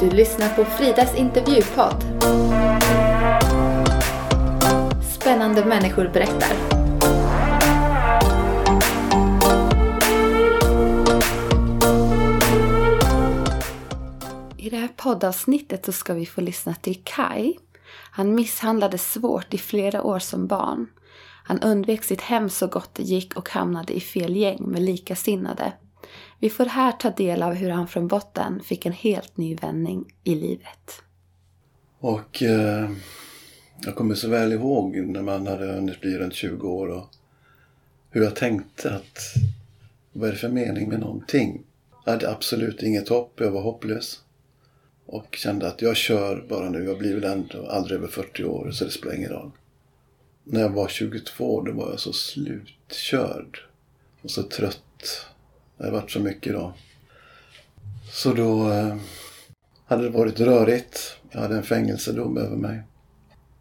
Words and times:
Du 0.00 0.10
lyssnar 0.10 0.48
på 0.48 0.64
Fridas 0.64 1.14
intervjupodd. 1.14 2.04
Spännande 5.20 5.64
människor 5.64 6.10
berättar. 6.12 6.52
I 14.56 14.70
det 14.70 14.76
här 14.76 14.88
poddavsnittet 14.96 15.84
så 15.84 15.92
ska 15.92 16.14
vi 16.14 16.26
få 16.26 16.40
lyssna 16.40 16.74
till 16.74 17.02
Kai. 17.04 17.54
Han 18.10 18.34
misshandlades 18.34 19.12
svårt 19.12 19.54
i 19.54 19.58
flera 19.58 20.02
år 20.02 20.18
som 20.18 20.46
barn. 20.46 20.86
Han 21.44 21.60
undvek 21.60 22.04
sitt 22.04 22.20
hem 22.20 22.50
så 22.50 22.66
gott 22.66 22.94
det 22.94 23.02
gick 23.02 23.36
och 23.36 23.48
hamnade 23.48 23.92
i 23.92 24.00
fel 24.00 24.36
gäng 24.36 24.58
med 24.60 24.82
likasinnade. 24.82 25.72
Vi 26.38 26.50
får 26.50 26.64
här 26.64 26.92
ta 26.92 27.10
del 27.10 27.42
av 27.42 27.54
hur 27.54 27.70
han 27.70 27.88
från 27.88 28.08
botten 28.08 28.60
fick 28.64 28.86
en 28.86 28.92
helt 28.92 29.36
ny 29.36 29.54
vändning 29.54 30.04
i 30.24 30.34
livet. 30.34 31.02
Och 31.98 32.42
eh, 32.42 32.90
jag 33.80 33.94
kommer 33.94 34.14
så 34.14 34.28
väl 34.28 34.52
ihåg 34.52 34.96
när 34.96 35.22
man 35.22 35.46
hade 35.46 35.66
hunnit 35.66 36.00
bli 36.00 36.18
runt 36.18 36.34
20 36.34 36.68
år 36.68 36.88
och 36.88 37.08
hur 38.10 38.22
jag 38.22 38.36
tänkte 38.36 38.94
att 38.94 39.18
vad 40.12 40.28
är 40.28 40.32
det 40.32 40.38
för 40.38 40.48
mening 40.48 40.88
med 40.88 41.00
någonting? 41.00 41.62
Jag 42.04 42.12
hade 42.12 42.30
absolut 42.30 42.82
inget 42.82 43.08
hopp, 43.08 43.32
jag 43.36 43.50
var 43.50 43.62
hopplös. 43.62 44.20
Och 45.06 45.36
kände 45.36 45.66
att 45.66 45.82
jag 45.82 45.96
kör 45.96 46.46
bara 46.48 46.68
nu, 46.68 46.84
jag 46.84 46.98
blir 46.98 47.14
väl 47.14 47.24
ändå 47.24 47.66
aldrig 47.66 47.98
över 47.98 48.08
40 48.08 48.44
år 48.44 48.70
så 48.70 48.84
det 48.84 48.90
spelar 48.90 49.16
ingen 49.16 49.30
roll. 49.30 49.50
När 50.44 50.60
jag 50.60 50.70
var 50.70 50.88
22 50.88 51.62
då 51.62 51.72
var 51.72 51.90
jag 51.90 52.00
så 52.00 52.12
slutkörd 52.12 53.58
och 54.22 54.30
så 54.30 54.42
trött. 54.42 55.26
Det 55.80 55.86
har 55.86 55.92
varit 55.92 56.10
så 56.10 56.20
mycket 56.20 56.52
då. 56.52 56.72
Så 58.12 58.32
då 58.32 58.72
eh, 58.72 58.96
hade 59.86 60.02
det 60.02 60.08
varit 60.08 60.40
rörigt. 60.40 61.16
Jag 61.30 61.40
hade 61.40 61.56
en 61.56 61.62
fängelsedom 61.62 62.36
över 62.36 62.56
mig. 62.56 62.82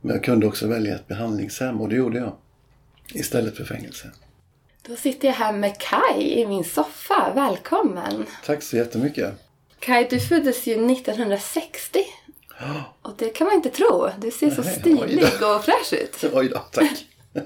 Men 0.02 0.16
jag 0.16 0.23
kunde 0.23 0.47
också 0.47 0.67
välja 0.67 0.95
ett 0.95 1.08
behandlingshem 1.08 1.81
och 1.81 1.89
det 1.89 1.95
gjorde 1.95 2.17
jag. 2.17 2.35
Istället 3.13 3.58
för 3.58 3.63
fängelse. 3.63 4.11
Då 4.81 4.95
sitter 4.95 5.27
jag 5.27 5.35
här 5.35 5.53
med 5.53 5.77
Kai 5.77 6.41
i 6.41 6.47
min 6.47 6.63
soffa. 6.63 7.31
Välkommen! 7.35 8.25
Tack 8.45 8.63
så 8.63 8.77
jättemycket. 8.77 9.33
Kai, 9.80 10.08
du 10.09 10.19
föddes 10.19 10.67
ju 10.67 10.91
1960. 10.91 11.99
Och 13.02 13.13
det 13.17 13.30
kan 13.30 13.47
man 13.47 13.55
inte 13.55 13.69
tro. 13.69 14.09
Du 14.21 14.31
ser 14.31 14.49
så 14.49 14.61
Nej, 14.61 14.80
stilig 14.80 15.23
och 15.23 15.65
fräsch 15.65 15.93
ut. 15.93 16.23
Oj 16.33 16.49
då, 16.49 16.59
tack. 16.71 17.05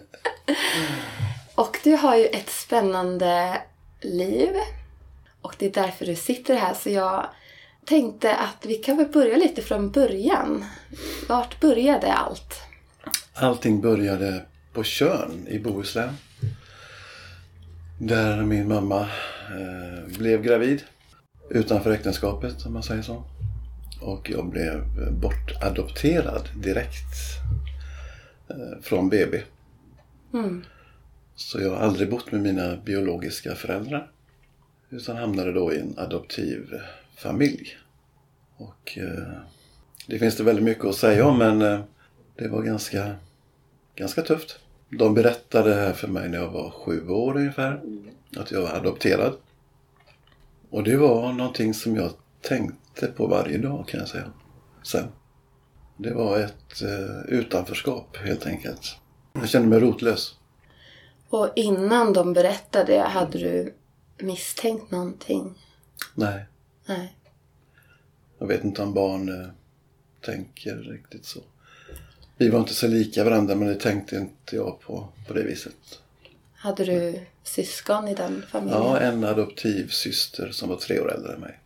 Och 1.56 1.80
du 1.84 1.96
har 1.96 2.16
ju 2.16 2.26
ett 2.26 2.50
spännande 2.50 3.62
liv. 4.04 4.50
Och 5.42 5.56
det 5.60 5.66
är 5.66 5.84
därför 5.84 6.06
du 6.06 6.16
sitter 6.16 6.56
här. 6.56 6.74
Så 6.74 6.90
jag 6.90 7.28
tänkte 7.86 8.36
att 8.36 8.66
vi 8.66 8.76
kan 8.76 8.98
väl 8.98 9.08
börja 9.08 9.38
lite 9.38 9.62
från 9.62 9.92
början. 9.92 10.66
Vart 11.28 11.60
började 11.60 12.14
allt? 12.14 12.62
Allting 13.34 13.82
började 13.82 14.46
på 14.74 14.84
Tjörn 14.84 15.48
i 15.48 15.60
Bohuslän. 15.60 16.18
Där 18.00 18.42
min 18.42 18.68
mamma 18.68 19.02
eh, 19.02 20.18
blev 20.18 20.42
gravid. 20.42 20.84
Utanför 21.50 21.92
äktenskapet 21.92 22.66
om 22.66 22.74
man 22.74 22.84
säger 22.84 23.02
så. 23.02 23.24
Och 24.02 24.30
jag 24.30 24.46
blev 24.46 24.84
bortadopterad 25.12 26.50
direkt. 26.56 27.44
Eh, 28.50 28.82
från 28.82 29.10
BB. 29.10 29.42
Mm. 30.34 30.66
Så 31.36 31.62
jag 31.62 31.70
har 31.70 31.78
aldrig 31.78 32.10
bott 32.10 32.32
med 32.32 32.42
mina 32.42 32.76
biologiska 32.76 33.56
föräldrar. 33.56 34.12
Utan 34.90 35.18
hamnade 35.18 35.54
då 35.54 35.74
i 35.74 35.80
en 35.80 35.94
adoptiv 35.98 36.82
familj. 37.18 37.78
Och 38.58 38.98
eh, 38.98 39.34
det 40.08 40.20
finns 40.20 40.38
det 40.38 40.44
väldigt 40.44 40.66
mycket 40.66 40.86
att 40.86 40.96
säga 40.96 41.26
om 41.26 41.38
men 41.38 41.62
eh, 41.62 41.80
det 42.36 42.48
var 42.48 42.62
ganska, 42.62 43.16
ganska 43.96 44.22
tufft. 44.22 44.60
De 44.90 45.14
berättade 45.14 45.74
här 45.74 45.94
för 45.94 46.08
mig 46.08 46.30
när 46.30 46.38
jag 46.38 46.50
var 46.50 46.70
sju 46.70 47.10
år 47.10 47.38
ungefär. 47.38 47.82
Att 48.38 48.52
jag 48.52 48.62
var 48.62 48.70
adopterad. 48.70 49.34
Och 50.70 50.84
det 50.84 50.98
var 50.98 51.34
någonting 51.34 51.74
som 51.74 51.96
jag 51.96 52.12
tänkte 52.42 53.08
på 53.08 53.28
varje 53.28 53.58
dag 53.58 53.88
kan 53.88 54.00
jag 54.00 54.10
säga. 54.10 54.32
Sen. 54.84 55.08
Det 55.98 56.14
var 56.14 56.40
ett 56.40 56.82
eh, 56.82 57.26
utanförskap 57.28 58.18
helt 58.18 58.46
enkelt. 58.46 58.96
Jag 59.34 59.50
kände 59.50 59.68
mig 59.68 59.80
rotlös. 59.80 60.36
Och 61.34 61.52
innan 61.56 62.14
de 62.14 62.34
berättade, 62.34 63.00
hade 63.00 63.38
du 63.38 63.74
misstänkt 64.18 64.92
någonting? 64.92 65.54
Nej, 66.16 66.46
Nej. 66.86 67.16
jag 68.40 68.48
vet 68.48 68.64
inte 68.64 68.82
om 68.82 68.94
barn 68.94 69.42
eh, 69.42 69.50
tänker 70.22 70.76
riktigt 70.76 71.26
så. 71.26 71.40
Vi 72.38 72.50
var 72.50 72.60
inte 72.60 72.74
så 72.74 72.88
lika 72.88 73.24
varandra 73.24 73.56
men 73.56 73.68
det 73.68 73.76
tänkte 73.76 74.16
inte 74.16 74.56
jag 74.56 74.80
på 74.80 75.08
på 75.28 75.34
det 75.34 75.44
viset. 75.44 76.02
Hade 76.54 76.86
du 76.86 77.20
syskon 77.44 78.08
i 78.08 78.16
den 78.16 78.44
familjen? 78.50 78.82
Ja, 78.82 79.00
en 79.00 79.24
adoptiv 79.24 79.88
syster 79.88 80.52
som 80.52 80.70
var 80.70 80.76
tre 80.76 81.00
år 81.00 81.14
äldre 81.14 81.34
än 81.34 81.40
mig. 81.40 81.60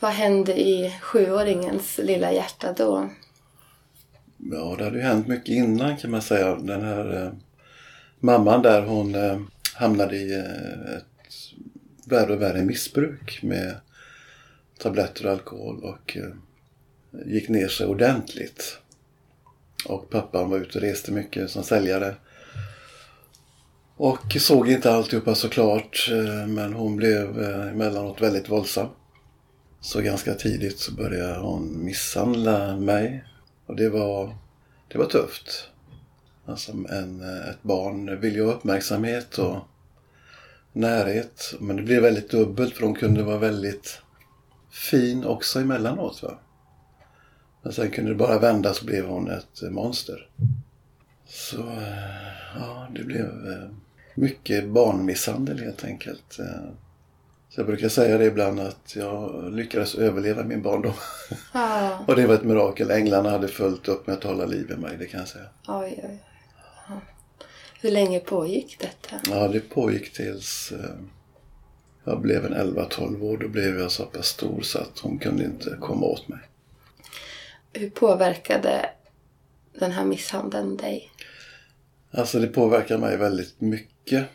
Vad 0.00 0.12
hände 0.12 0.60
i 0.60 0.98
sjuåringens 1.02 1.98
lilla 1.98 2.32
hjärta 2.32 2.72
då? 2.72 3.10
Ja, 4.36 4.74
det 4.78 4.84
hade 4.84 4.96
ju 4.98 5.02
hänt 5.02 5.26
mycket 5.26 5.48
innan 5.48 5.96
kan 5.96 6.10
man 6.10 6.22
säga. 6.22 6.54
Den 6.54 6.84
här 6.84 7.24
eh, 7.24 7.32
mamman 8.22 8.62
där 8.62 8.82
hon 8.82 9.14
eh, 9.14 9.40
hamnade 9.74 10.16
i 10.16 10.32
eh, 10.34 10.96
ett 10.96 11.06
värre 12.06 12.32
och 12.32 12.42
värre 12.42 12.64
missbruk 12.64 13.42
med 13.42 13.74
tabletter 14.78 15.26
och 15.26 15.32
alkohol 15.32 15.84
och 15.84 16.16
eh, 16.16 16.32
gick 17.26 17.48
ner 17.48 17.68
sig 17.68 17.86
ordentligt. 17.86 18.78
Och 19.86 20.10
pappan 20.10 20.50
var 20.50 20.58
ute 20.58 20.78
och 20.78 20.82
reste 20.82 21.12
mycket 21.12 21.50
som 21.50 21.62
säljare. 21.62 22.14
Och 23.96 24.36
såg 24.40 24.68
inte 24.68 24.92
alltihopa 24.92 25.34
såklart 25.34 26.08
eh, 26.10 26.46
men 26.46 26.72
hon 26.72 26.96
blev 26.96 27.42
eh, 27.42 27.68
emellanåt 27.68 28.20
väldigt 28.20 28.48
våldsam. 28.48 28.88
Så 29.80 30.00
ganska 30.00 30.34
tidigt 30.34 30.78
så 30.78 30.92
började 30.92 31.38
hon 31.38 31.84
misshandla 31.84 32.76
mig. 32.76 33.24
Och 33.66 33.76
det 33.76 33.88
var, 33.88 34.36
det 34.88 34.98
var 34.98 35.06
tufft. 35.06 35.71
Alltså 36.46 36.72
en, 36.72 37.20
eh, 37.20 37.48
ett 37.50 37.62
barn 37.62 38.20
vill 38.20 38.34
ju 38.34 38.44
ha 38.44 38.52
uppmärksamhet 38.52 39.38
och 39.38 39.58
närhet. 40.72 41.54
Men 41.60 41.76
det 41.76 41.82
blev 41.82 42.02
väldigt 42.02 42.30
dubbelt 42.30 42.74
för 42.74 42.86
hon 42.86 42.94
kunde 42.94 43.22
vara 43.22 43.38
väldigt 43.38 43.98
fin 44.70 45.24
också 45.24 45.60
emellanåt. 45.60 46.22
Va? 46.22 46.38
Men 47.62 47.72
sen 47.72 47.90
kunde 47.90 48.10
det 48.10 48.16
bara 48.16 48.38
vända 48.38 48.74
så 48.74 48.84
blev 48.84 49.06
hon 49.06 49.30
ett 49.30 49.62
monster. 49.70 50.28
Så 51.26 51.60
eh, 51.60 52.58
ja, 52.58 52.88
det 52.94 53.04
blev 53.04 53.26
eh, 53.26 53.68
mycket 54.14 54.68
barnmisshandel 54.68 55.58
helt 55.58 55.84
enkelt. 55.84 56.38
Så 57.54 57.60
jag 57.60 57.66
brukar 57.66 57.88
säga 57.88 58.18
det 58.18 58.24
ibland 58.24 58.60
att 58.60 58.96
jag 58.96 59.44
lyckades 59.52 59.94
överleva 59.94 60.44
min 60.44 60.62
barndom. 60.62 60.92
Ja. 61.54 61.98
Och 62.06 62.16
det 62.16 62.26
var 62.26 62.34
ett 62.34 62.44
mirakel. 62.44 62.90
Änglarna 62.90 63.30
hade 63.30 63.48
fullt 63.48 63.88
upp 63.88 64.06
med 64.06 64.16
att 64.16 64.24
hålla 64.24 64.44
liv 64.44 64.70
i 64.70 64.76
mig, 64.76 64.96
det 64.98 65.06
kan 65.06 65.20
jag 65.20 65.28
säga. 65.28 65.44
Oj, 65.68 66.04
oj. 66.04 66.31
Hur 67.82 67.90
länge 67.90 68.20
pågick 68.20 68.76
detta? 68.78 69.20
Ja, 69.30 69.48
det 69.48 69.60
pågick 69.60 70.12
tills 70.12 70.72
eh, 70.72 70.90
jag 72.04 72.20
blev 72.20 72.44
en 72.44 72.54
11-12 72.54 73.22
år. 73.22 73.36
Då 73.36 73.48
blev 73.48 73.78
jag 73.78 73.90
så 73.90 74.04
pass 74.04 74.26
stor 74.26 74.62
så 74.62 74.78
att 74.78 74.98
hon 74.98 75.18
kunde 75.18 75.44
inte 75.44 75.76
komma 75.80 76.06
åt 76.06 76.28
mig. 76.28 76.38
Hur 77.72 77.90
påverkade 77.90 78.90
den 79.78 79.90
här 79.90 80.04
misshandeln 80.04 80.76
dig? 80.76 81.10
Alltså 82.10 82.38
det 82.38 82.46
påverkar 82.46 82.98
mig 82.98 83.16
väldigt 83.16 83.60
mycket. 83.60 84.26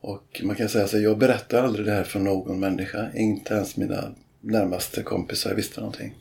Och 0.00 0.40
man 0.44 0.56
kan 0.56 0.68
säga 0.68 0.88
så 0.88 0.98
jag 0.98 1.18
berättar 1.18 1.64
aldrig 1.64 1.86
det 1.86 1.92
här 1.92 2.04
för 2.04 2.20
någon 2.20 2.60
människa. 2.60 3.12
Inte 3.14 3.54
ens 3.54 3.76
mina 3.76 4.14
närmaste 4.40 5.02
kompisar 5.02 5.54
visste 5.54 5.80
någonting. 5.80 6.14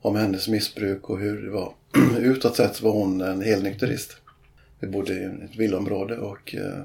Om 0.00 0.16
hennes 0.16 0.48
missbruk 0.48 1.10
och 1.10 1.20
hur 1.20 1.42
det 1.42 1.50
var. 1.50 1.74
Utåt 2.18 2.56
sett 2.56 2.80
var 2.80 2.92
hon 2.92 3.20
en 3.20 3.42
helnykterist. 3.42 4.19
Vi 4.80 4.86
bodde 4.86 5.12
i 5.12 5.24
ett 5.24 5.56
villaområde 5.56 6.18
och 6.18 6.54
eh, 6.54 6.84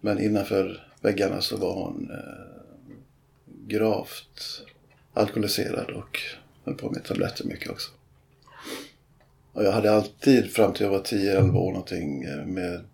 men 0.00 0.20
innanför 0.20 0.86
väggarna 1.00 1.40
så 1.40 1.56
var 1.56 1.74
hon 1.74 2.10
eh, 2.10 2.96
gravt 3.66 4.64
alkoholiserad 5.12 5.90
och 5.90 6.20
höll 6.64 6.74
på 6.74 6.90
med 6.90 7.04
tabletter 7.04 7.44
mycket 7.44 7.70
också. 7.70 7.90
Och 9.52 9.64
jag 9.64 9.72
hade 9.72 9.92
alltid 9.92 10.50
fram 10.50 10.72
till 10.72 10.84
jag 10.84 10.90
var 10.90 11.02
10-11 11.02 11.56
år 11.56 11.72
någonting 11.72 12.22
eh, 12.22 12.46
med 12.46 12.84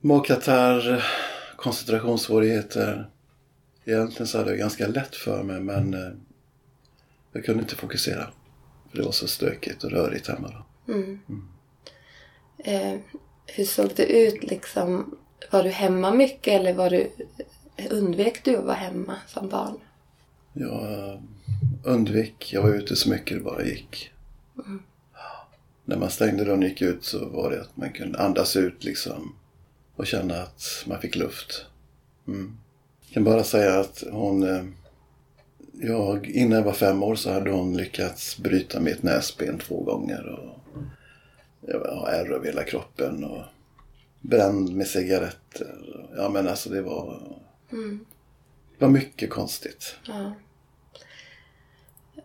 magkatarr, 0.00 1.04
koncentrationssvårigheter. 1.56 3.10
Egentligen 3.84 4.26
så 4.26 4.38
hade 4.38 4.50
jag 4.50 4.58
ganska 4.58 4.86
lätt 4.86 5.16
för 5.16 5.42
mig 5.42 5.60
men 5.60 5.96
jag 7.32 7.44
kunde 7.44 7.62
inte 7.62 7.76
fokusera. 7.76 8.30
För 8.90 8.98
det 8.98 9.04
var 9.04 9.12
så 9.12 9.28
stökigt 9.28 9.84
och 9.84 9.90
rörigt 9.90 10.28
hemma 10.28 10.64
då. 10.86 10.92
Mm. 10.92 11.20
Eh, 12.58 13.00
hur 13.46 13.64
såg 13.64 13.90
det 13.96 14.06
ut 14.06 14.42
liksom? 14.42 15.16
Var 15.50 15.62
du 15.62 15.70
hemma 15.70 16.10
mycket 16.10 16.60
eller 16.60 16.74
var 16.74 16.90
du, 16.90 17.10
undvek 17.90 18.44
du 18.44 18.56
att 18.56 18.64
vara 18.64 18.74
hemma 18.74 19.16
som 19.26 19.48
barn? 19.48 19.78
Jag, 20.52 21.22
undvek. 21.84 22.52
Jag 22.52 22.62
var 22.62 22.74
ute 22.74 22.96
så 22.96 23.10
mycket 23.10 23.36
det 23.36 23.44
bara 23.44 23.64
gick. 23.64 24.10
Mm. 24.54 24.82
När 25.84 25.96
man 25.96 26.10
stängde 26.10 26.44
dörren 26.44 26.62
och 26.62 26.68
gick 26.68 26.82
ut 26.82 27.04
så 27.04 27.28
var 27.28 27.50
det 27.50 27.60
att 27.60 27.76
man 27.76 27.92
kunde 27.92 28.18
andas 28.18 28.56
ut 28.56 28.84
liksom. 28.84 29.34
Och 29.96 30.06
känna 30.06 30.42
att 30.42 30.84
man 30.86 31.00
fick 31.00 31.16
luft. 31.16 31.66
Mm. 32.28 32.58
Jag 33.00 33.14
kan 33.14 33.24
bara 33.24 33.44
säga 33.44 33.80
att 33.80 34.04
hon... 34.12 34.42
Eh, 34.42 34.64
jag, 35.72 36.26
innan 36.26 36.58
jag 36.58 36.64
var 36.64 36.72
fem 36.72 37.02
år 37.02 37.14
så 37.14 37.32
hade 37.32 37.50
hon 37.50 37.76
lyckats 37.76 38.38
bryta 38.38 38.80
mitt 38.80 39.02
näsben 39.02 39.58
två 39.58 39.82
gånger. 39.82 40.26
Och 40.26 40.58
jag 41.66 41.78
har 41.78 42.08
ärr 42.08 42.32
över 42.32 42.46
hela 42.46 42.64
kroppen 42.64 43.24
och 43.24 43.42
bränd 44.20 44.76
med 44.76 44.86
cigaretter. 44.86 46.06
Ja 46.16 46.28
men 46.28 46.48
alltså 46.48 46.70
det 46.70 46.82
var... 46.82 47.22
Mm. 47.72 48.06
Det 48.78 48.84
var 48.84 48.92
mycket 48.92 49.30
konstigt. 49.30 49.96
Ja. 50.06 50.32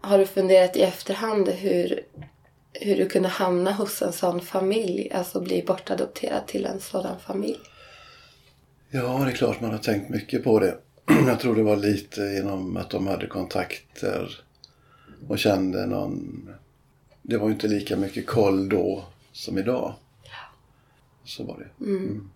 Har 0.01 0.17
du 0.17 0.25
funderat 0.25 0.77
i 0.77 0.81
efterhand 0.81 1.49
hur, 1.49 2.03
hur 2.73 2.97
du 2.97 3.09
kunde 3.09 3.29
hamna 3.29 3.71
hos 3.71 4.01
en 4.01 4.13
sån 4.13 4.41
familj? 4.41 5.11
Alltså 5.13 5.41
bli 5.41 5.63
bortadopterad 5.67 6.47
till 6.47 6.65
en 6.65 6.79
sådan 6.79 7.19
familj? 7.19 7.59
Ja, 8.89 9.21
det 9.25 9.31
är 9.31 9.35
klart 9.35 9.61
man 9.61 9.71
har 9.71 9.77
tänkt 9.77 10.09
mycket 10.09 10.43
på 10.43 10.59
det. 10.59 10.77
Jag 11.27 11.39
tror 11.39 11.55
det 11.55 11.63
var 11.63 11.75
lite 11.75 12.21
genom 12.21 12.77
att 12.77 12.89
de 12.89 13.07
hade 13.07 13.27
kontakter 13.27 14.43
och 15.27 15.39
kände 15.39 15.85
någon... 15.85 16.49
Det 17.21 17.37
var 17.37 17.49
inte 17.49 17.67
lika 17.67 17.97
mycket 17.97 18.27
koll 18.27 18.69
då 18.69 19.05
som 19.31 19.57
idag. 19.57 19.93
Så 21.23 21.43
var 21.43 21.57
det. 21.57 21.85
Mm. 21.85 21.97
Mm. 21.97 22.29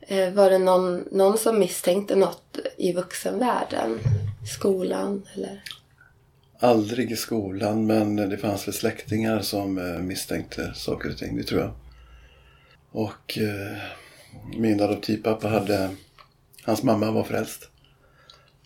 Eh, 0.00 0.34
var 0.34 0.50
det 0.50 0.58
någon, 0.58 1.04
någon 1.12 1.38
som 1.38 1.58
misstänkte 1.58 2.16
något 2.16 2.58
i 2.76 2.92
vuxenvärlden? 2.92 3.98
Skolan 4.46 5.26
eller? 5.34 5.62
Aldrig 6.58 7.12
i 7.12 7.16
skolan 7.16 7.86
men 7.86 8.16
det 8.16 8.38
fanns 8.38 8.68
väl 8.68 8.74
släktingar 8.74 9.40
som 9.40 9.78
eh, 9.78 10.02
misstänkte 10.02 10.74
saker 10.74 11.10
och 11.10 11.18
ting, 11.18 11.36
det 11.36 11.42
tror 11.42 11.60
jag. 11.60 11.72
Och 12.90 13.38
eh, 13.38 13.78
min 14.56 14.80
adoptivpappa 14.80 15.48
hade, 15.48 15.90
hans 16.62 16.82
mamma 16.82 17.10
var 17.10 17.24
frälst. 17.24 17.68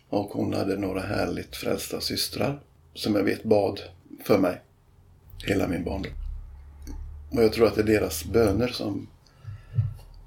Och 0.09 0.29
hon 0.29 0.53
hade 0.53 0.77
några 0.77 1.01
härligt 1.01 1.55
frälsta 1.55 2.01
systrar 2.01 2.59
som 2.93 3.15
jag 3.15 3.23
vet 3.23 3.43
bad 3.43 3.81
för 4.23 4.37
mig 4.37 4.61
hela 5.47 5.67
min 5.67 5.83
barndom. 5.83 6.11
Och 7.29 7.43
jag 7.43 7.53
tror 7.53 7.67
att 7.67 7.75
det 7.75 7.81
är 7.81 7.85
deras 7.85 8.25
böner 8.25 8.67
som, 8.67 9.07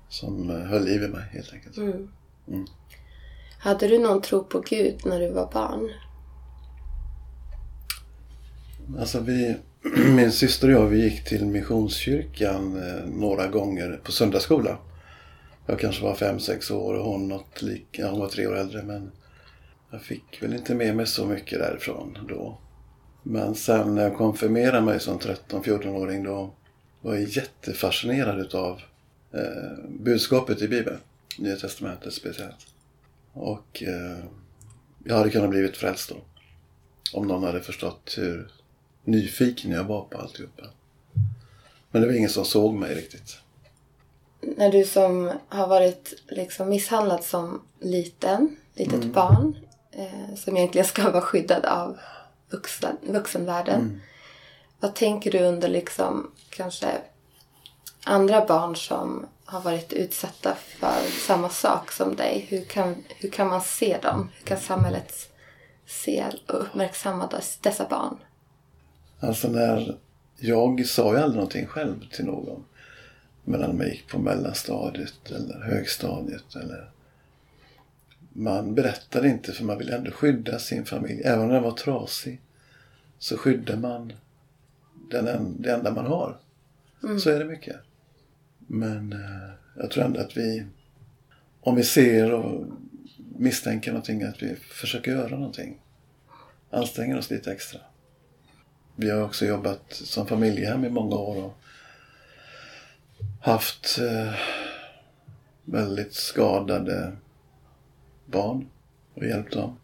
som 0.09 0.51
eh, 0.51 0.57
höll 0.57 0.85
liv 0.85 1.03
i 1.03 1.09
mig 1.09 1.25
helt 1.31 1.53
enkelt. 1.53 1.77
Mm. 1.77 2.09
Mm. 2.49 2.67
Hade 3.59 3.89
du 3.89 3.99
någon 3.99 4.23
tro 4.23 4.45
på 4.45 4.61
Gud 4.61 5.01
när 5.05 5.21
du 5.21 5.31
var 5.31 5.51
barn? 5.53 5.91
Alltså 8.99 9.21
vi, 9.21 9.57
min 10.15 10.33
syster 10.33 10.69
och 10.69 10.83
jag 10.83 10.87
vi 10.87 11.05
gick 11.05 11.25
till 11.25 11.47
Missionskyrkan 11.47 12.77
eh, 12.77 13.07
några 13.07 13.47
gånger 13.47 14.01
på 14.05 14.13
söndagsskola. 14.13 14.79
Jag 15.67 15.81
kanske 15.81 16.03
var 16.03 16.15
fem, 16.15 16.41
sex 16.41 16.71
år 16.71 16.95
och 16.95 17.05
hon, 17.05 17.29
något 17.29 17.63
lik, 17.63 17.87
ja, 17.91 18.11
hon 18.11 18.21
var 18.21 18.29
tre 18.29 18.47
år 18.47 18.57
äldre 18.57 18.83
men 18.83 19.13
jag 19.91 20.03
fick 20.03 20.43
väl 20.43 20.55
inte 20.55 20.75
med 20.75 20.97
mig 20.97 21.07
så 21.07 21.27
mycket 21.27 21.59
därifrån 21.59 22.19
då. 22.29 22.59
Men 23.23 23.55
sen 23.55 23.95
när 23.95 24.03
jag 24.03 24.17
konfirmerade 24.17 24.81
mig 24.81 25.01
som 25.01 25.19
13-14-åring 25.19 26.23
då 26.23 26.55
var 27.03 27.15
jättefascinerad 27.17 28.41
utav 28.41 28.83
eh, 29.33 29.85
budskapet 29.89 30.63
i 30.63 30.69
Bibeln. 30.69 30.99
Nya 31.39 31.57
Testamentet 31.57 32.15
speciellt. 32.15 32.67
Och 33.33 33.83
eh, 33.83 34.25
jag 35.05 35.17
hade 35.17 35.31
kunnat 35.31 35.51
blivit 35.51 35.77
frälst 35.77 36.09
då. 36.09 36.17
Om 37.19 37.27
någon 37.27 37.45
hade 37.45 37.61
förstått 37.61 38.15
hur 38.17 38.49
nyfiken 39.05 39.71
jag 39.71 39.85
var 39.85 40.05
på 40.05 40.19
alltihopa. 40.19 40.63
Men 41.91 42.03
det 42.03 42.09
var 42.09 42.15
ingen 42.15 42.31
som 42.31 42.45
såg 42.45 42.75
mig 42.75 42.95
riktigt. 42.95 43.39
När 44.41 44.73
du 44.73 44.85
som 44.85 45.31
har 45.49 45.67
varit 45.67 46.15
liksom 46.29 46.69
misshandlad 46.69 47.25
som 47.25 47.63
liten, 47.81 48.57
litet 48.75 48.95
mm. 48.95 49.13
barn, 49.13 49.57
eh, 49.93 50.35
som 50.37 50.57
egentligen 50.57 50.87
ska 50.87 51.11
vara 51.11 51.23
skyddad 51.23 51.65
av 51.65 51.99
vuxen, 52.51 52.97
vuxenvärlden. 53.03 53.81
Mm. 53.81 54.01
Vad 54.83 54.95
tänker 54.95 55.31
du 55.31 55.39
under 55.39 55.69
liksom 55.69 56.31
kanske 56.51 56.87
andra 58.05 58.47
barn 58.47 58.77
som 58.77 59.27
har 59.45 59.61
varit 59.61 59.93
utsatta 59.93 60.55
för 60.55 61.11
samma 61.27 61.49
sak 61.49 61.93
som 61.93 62.17
dig? 62.17 62.47
Hur 62.49 62.65
kan, 62.65 63.05
hur 63.09 63.31
kan 63.31 63.49
man 63.49 63.61
se 63.61 63.99
dem? 64.03 64.31
Hur 64.35 64.47
kan 64.47 64.59
samhället 64.59 65.13
se 65.87 66.25
och 66.49 66.63
uppmärksamma 66.63 67.31
dessa 67.61 67.89
barn? 67.89 68.17
Alltså 69.21 69.49
när 69.49 69.99
jag 70.37 70.87
sa 70.87 71.13
ju 71.13 71.23
aldrig 71.23 71.37
någonting 71.37 71.67
själv 71.67 72.09
till 72.11 72.25
någon. 72.25 72.65
Medan 73.45 73.77
man 73.77 73.87
gick 73.87 74.09
på 74.09 74.19
mellanstadiet 74.19 75.31
eller 75.31 75.61
högstadiet 75.61 76.57
eller 76.57 76.91
man 78.33 78.75
berättade 78.75 79.29
inte 79.29 79.53
för 79.53 79.65
man 79.65 79.79
ville 79.79 79.97
ändå 79.97 80.11
skydda 80.11 80.59
sin 80.59 80.85
familj. 80.85 81.23
Även 81.25 81.41
om 81.41 81.49
den 81.49 81.63
var 81.63 81.73
trasig 81.73 82.41
så 83.19 83.37
skyddade 83.37 83.81
man 83.81 84.13
den, 85.13 85.63
det 85.63 85.73
enda 85.73 85.91
man 85.91 86.07
har. 86.07 86.39
Mm. 87.03 87.21
Så 87.21 87.31
är 87.31 87.39
det 87.39 87.45
mycket. 87.45 87.77
Men 88.59 89.13
eh, 89.13 89.51
jag 89.77 89.91
tror 89.91 90.05
ändå 90.05 90.21
att 90.21 90.37
vi, 90.37 90.67
om 91.61 91.77
vi 91.77 91.83
ser 91.83 92.33
och 92.33 92.67
misstänker 93.39 93.91
någonting, 93.91 94.23
att 94.23 94.43
vi 94.43 94.57
försöker 94.57 95.13
göra 95.13 95.37
någonting. 95.37 95.79
Anstränger 96.71 97.19
oss 97.19 97.31
lite 97.31 97.53
extra. 97.53 97.81
Vi 98.97 99.11
har 99.11 99.23
också 99.23 99.47
jobbat 99.47 99.93
som 99.93 100.27
familjehem 100.27 100.85
i 100.85 100.91
många 100.91 101.17
år 101.17 101.45
och 101.45 101.59
haft 103.41 103.99
eh, 103.99 104.35
väldigt 105.65 106.15
skadade 106.15 107.13
barn 108.27 108.67
och 109.15 109.27
hjälpt 109.27 109.53
dem. 109.53 109.77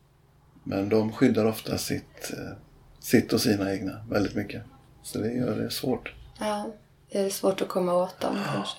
Men 0.65 0.89
de 0.89 1.13
skyddar 1.13 1.45
ofta 1.45 1.79
sitt, 1.79 2.33
eh, 2.39 2.57
sitt 3.01 3.33
och 3.33 3.41
sina 3.41 3.73
egna 3.73 4.07
väldigt 4.11 4.35
mycket. 4.35 4.63
Så 5.09 5.19
det 5.19 5.33
gör 5.33 5.57
det 5.57 5.71
svårt. 5.71 6.13
Ja, 6.39 6.67
det 7.11 7.19
är 7.19 7.31
svårt 7.31 7.63
att 7.63 7.69
komma 7.69 7.95
åt 7.95 8.21
dem 8.21 8.37
ja. 8.37 8.53
kanske. 8.53 8.79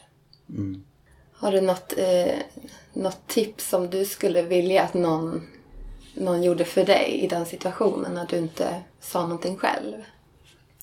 Mm. 0.50 0.84
Har 1.34 1.52
du 1.52 1.62
något, 1.62 1.94
eh, 1.98 2.40
något 2.94 3.28
tips 3.28 3.70
som 3.70 3.90
du 3.90 4.06
skulle 4.06 4.42
vilja 4.42 4.84
att 4.84 4.94
någon, 4.94 5.48
någon 6.14 6.44
gjorde 6.44 6.66
för 6.66 6.86
dig 6.86 7.19
i 7.24 7.28
den 7.28 7.45
situationen 7.45 8.14
när 8.14 8.28
du 8.28 8.38
inte 8.38 8.81
sa 9.00 9.21
någonting 9.21 9.57
själv? 9.57 9.95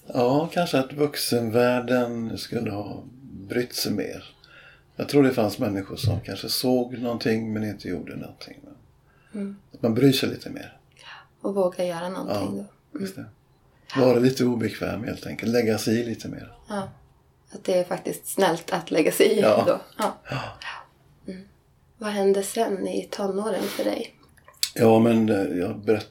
Ja, 0.07 0.49
kanske 0.53 0.79
att 0.79 0.93
vuxenvärlden 0.93 2.39
skulle 2.39 2.71
ha 2.71 3.03
brytt 3.49 3.75
sig 3.75 3.93
mer. 3.93 4.35
Jag 4.97 5.09
tror 5.09 5.23
det 5.23 5.33
fanns 5.33 5.59
människor 5.59 5.97
som 5.97 6.21
kanske 6.21 6.49
såg 6.49 6.99
någonting 6.99 7.53
men 7.53 7.65
inte 7.65 7.89
gjorde 7.89 8.17
någonting. 8.17 8.61
Mm. 9.35 9.57
Att 9.73 9.83
man 9.83 9.95
bryr 9.95 10.13
sig 10.13 10.29
lite 10.29 10.51
mer. 10.51 10.77
Och 11.41 11.55
vågar 11.55 11.85
göra 11.85 12.09
någonting 12.09 12.59
ja, 12.59 12.65
då. 12.93 12.99
Mm. 12.99 13.27
Vara 13.97 14.19
lite 14.19 14.45
obekväm 14.45 15.05
helt 15.05 15.27
enkelt. 15.27 15.53
Lägga 15.53 15.79
sig 15.79 16.01
i 16.01 16.05
lite 16.05 16.29
mer. 16.29 16.53
Ja. 16.69 16.89
Att 17.51 17.65
det 17.65 17.79
är 17.79 17.85
faktiskt 17.85 18.27
snällt 18.27 18.73
att 18.73 18.91
lägga 18.91 19.13
sig 19.13 19.27
i 19.27 19.41
ja. 19.41 19.65
då. 19.67 19.81
Ja. 19.99 20.17
ja. 20.31 20.43
Mm. 21.33 21.49
Vad 21.99 22.11
hände 22.11 22.43
sen 22.43 22.89
i 22.89 23.09
tonåren 23.11 23.63
för 23.63 23.85
dig? 23.85 24.15
Ja, 24.75 24.99
men 24.99 25.29
eh, 25.29 25.59
jag 25.59 25.79
berätt, 25.79 26.09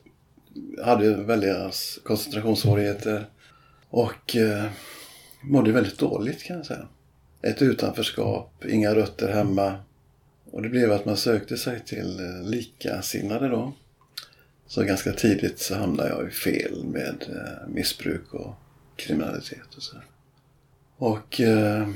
hade 0.84 1.15
väldiga 1.15 1.72
koncentrationssvårigheter. 2.03 3.29
Och 3.89 4.36
eh, 4.36 4.65
mådde 5.41 5.72
väldigt 5.72 6.00
dåligt 6.00 6.44
kan 6.44 6.58
jag 6.58 6.65
säga. 6.65 6.88
Ett 7.41 7.62
utanförskap, 7.62 8.65
inga 8.65 8.96
rötter 8.96 9.34
hemma. 9.34 9.75
Och 10.51 10.62
det 10.62 10.70
blev 10.70 10.91
att 10.91 11.05
man 11.05 11.17
sökte 11.17 11.58
sig 11.58 11.86
till 11.86 12.20
eh, 12.20 12.50
likasinnade 12.50 13.48
då. 13.48 13.74
Så 14.67 14.84
ganska 14.84 15.12
tidigt 15.12 15.60
så 15.60 15.75
hamnade 15.75 16.10
jag 16.10 16.27
i 16.27 16.31
fel 16.31 16.86
med 16.86 17.25
eh, 17.29 17.67
missbruk 17.67 18.34
och 18.34 18.53
kriminalitet 18.95 19.75
och 19.75 19.84
så. 19.84 19.98
Och 20.98 21.41
eh, 21.41 21.89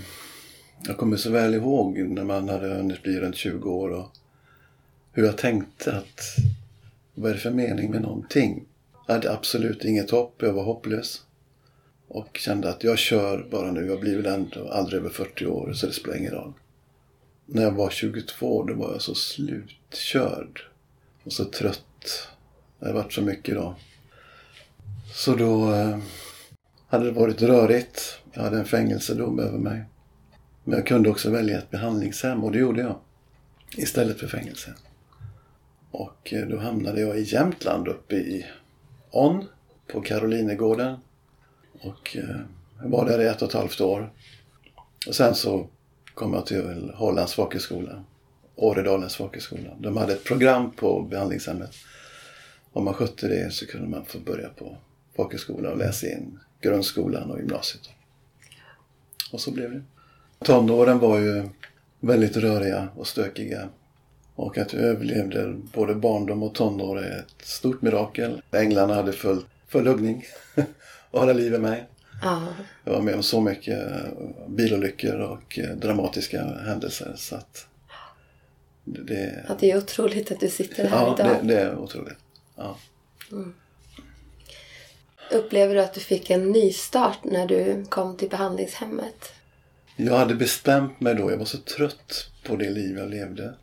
jag 0.88 0.98
kommer 0.98 1.18
så 1.18 1.32
väl 1.32 1.54
ihåg 1.54 1.98
när 1.98 2.24
man 2.24 2.50
hade 2.50 2.68
hunnit 2.68 3.04
bli 3.04 3.20
runt 3.20 3.36
20 3.36 3.70
år 3.70 3.90
och 3.90 4.12
hur 5.12 5.26
jag 5.26 5.38
tänkte 5.38 5.96
att 5.96 6.22
vad 7.14 7.32
är 7.32 7.36
det 7.36 7.42
för 7.42 7.52
mening 7.52 7.92
med 7.92 8.02
någonting? 8.02 8.66
Jag 9.08 9.14
hade 9.14 9.32
absolut 9.32 9.86
inget 9.86 10.12
hopp, 10.12 10.42
jag 10.42 10.54
var 10.54 10.64
hopplös. 10.64 11.22
Och 12.08 12.38
kände 12.38 12.70
att 12.70 12.84
jag 12.84 12.98
kör 12.98 13.48
bara 13.52 13.72
nu, 13.72 13.86
jag 13.86 14.00
blir 14.00 14.18
väl 14.18 14.26
ändå 14.26 14.70
aldrig 14.70 15.00
över 15.00 15.10
40 15.10 15.46
år 15.46 15.74
så 15.74 15.88
det 15.88 15.94
spelar 15.94 16.18
ingen 16.18 16.32
roll. 16.32 16.54
När 17.46 17.64
jag 17.64 17.72
var 17.72 17.90
22 17.90 18.64
då 18.64 18.74
var 18.74 18.92
jag 18.92 19.02
så 19.02 19.16
slutkörd 19.16 20.62
och 21.24 21.34
så 21.34 21.46
trött 21.46 22.30
det 22.80 22.86
har 22.86 22.94
varit 22.94 23.14
så 23.14 23.22
mycket 23.22 23.56
då. 23.56 23.76
Så 25.14 25.36
då 25.36 25.74
eh, 25.74 25.98
hade 26.88 27.06
det 27.06 27.12
varit 27.12 27.42
rörigt. 27.42 28.20
Jag 28.34 28.42
hade 28.42 28.58
en 28.58 28.66
fängelsedom 28.66 29.40
över 29.40 29.58
mig. 29.58 29.84
Men 30.64 30.76
jag 30.78 30.88
kunde 30.88 31.10
också 31.10 31.32
välja 31.32 31.58
ett 31.58 31.72
behandlingshem 31.72 32.44
och 32.44 32.52
det 32.52 32.60
gjorde 32.60 32.82
jag. 32.82 32.96
Istället 33.78 34.20
för 34.20 34.28
fängelse. 34.28 34.74
Och 35.92 36.34
eh, 36.34 36.48
då 36.48 36.58
hamnade 36.58 37.02
jag 37.02 37.20
i 37.20 37.24
Jämtland 37.24 37.88
uppe 37.88 38.16
i 38.16 38.46
On 39.12 39.46
på 39.92 40.02
Karolinegården. 40.02 40.98
Och 41.82 42.18
eh, 42.18 42.40
jag 42.82 42.90
var 42.90 43.06
där 43.06 43.22
i 43.22 43.28
ett 43.28 43.42
och 43.42 43.48
ett 43.48 43.54
halvt 43.54 43.82
år. 43.82 44.14
Och 45.08 45.16
sen 45.16 45.36
så 45.36 45.68
kom 46.14 46.34
jag 46.34 46.46
till 46.46 46.92
Hollands 46.96 47.34
folkhögskola. 47.34 48.04
Åredalens 48.56 49.16
folkhögskola. 49.16 49.70
De 49.80 49.98
hade 49.98 50.14
ett 50.14 50.24
program 50.24 50.72
på 50.72 51.02
behandlingshemmet. 51.02 51.76
Om 52.74 52.86
man 52.86 52.94
skötte 52.94 53.28
det 53.28 53.54
så 53.54 53.68
kunde 53.68 53.88
man 53.88 54.06
få 54.06 54.20
börja 54.20 54.50
på 54.50 54.78
folkhögskola 55.16 55.72
och 55.72 55.78
läsa 55.78 56.08
in 56.08 56.40
grundskolan 56.62 57.32
och 57.32 57.40
gymnasiet. 57.40 57.90
Och 59.32 59.42
så 59.42 59.52
blev 59.52 59.72
det. 59.72 59.82
Tonåren 60.46 61.00
var 61.00 61.20
ju 61.20 61.50
väldigt 62.00 62.38
röriga 62.38 62.88
och 62.96 63.08
stökiga. 63.08 63.70
Och 64.36 64.58
att 64.58 64.74
jag 64.74 64.82
överlevde 64.82 65.56
både 65.74 65.96
barndom 65.96 66.44
och 66.44 66.56
tonår 66.56 67.00
är 67.00 67.20
ett 67.20 67.46
stort 67.48 67.82
mirakel. 67.82 68.42
Änglarna 68.52 68.94
hade 68.94 69.14
full 69.14 69.44
huggning 69.88 70.26
och 71.12 71.20
hålla 71.20 71.34
liv 71.34 71.54
i 71.54 71.58
mig. 71.58 71.88
Ja. 72.22 72.48
Jag 72.84 72.94
var 72.94 73.02
med 73.02 73.16
om 73.16 73.24
så 73.24 73.42
mycket 73.42 73.80
bilolyckor 74.48 75.20
och 75.20 75.60
dramatiska 75.76 76.44
händelser 76.44 77.14
så 77.16 77.36
att 77.36 77.68
det, 78.84 79.46
ja, 79.48 79.56
det 79.60 79.72
är 79.72 79.78
otroligt 79.78 80.32
att 80.32 80.40
du 80.40 80.50
sitter 80.50 80.88
här 80.88 80.98
ja, 80.98 81.16
idag. 81.20 81.38
det, 81.42 81.48
det 81.48 81.62
är 81.62 81.78
otroligt. 81.78 82.18
Ja. 82.60 82.78
Upplever 85.32 85.76
du 85.76 85.82
att 85.82 85.94
du 85.94 86.00
fick 86.00 86.30
en 86.30 86.52
ny 86.52 86.74
start 86.74 87.20
när 87.24 87.48
du 87.48 87.86
kom 87.90 88.18
till 88.18 88.30
behandlingshemmet? 88.30 89.34
Jag 89.96 90.18
hade 90.18 90.36
bestämt 90.36 91.00
mig 91.00 91.16
då. 91.16 91.32
Jag 91.32 91.38
var 91.38 91.46
så 91.46 91.58
trött 91.58 92.32
på 92.44 92.56
det 92.56 92.70
liv 92.70 92.98
jag 92.98 93.10
levde. 93.10 93.56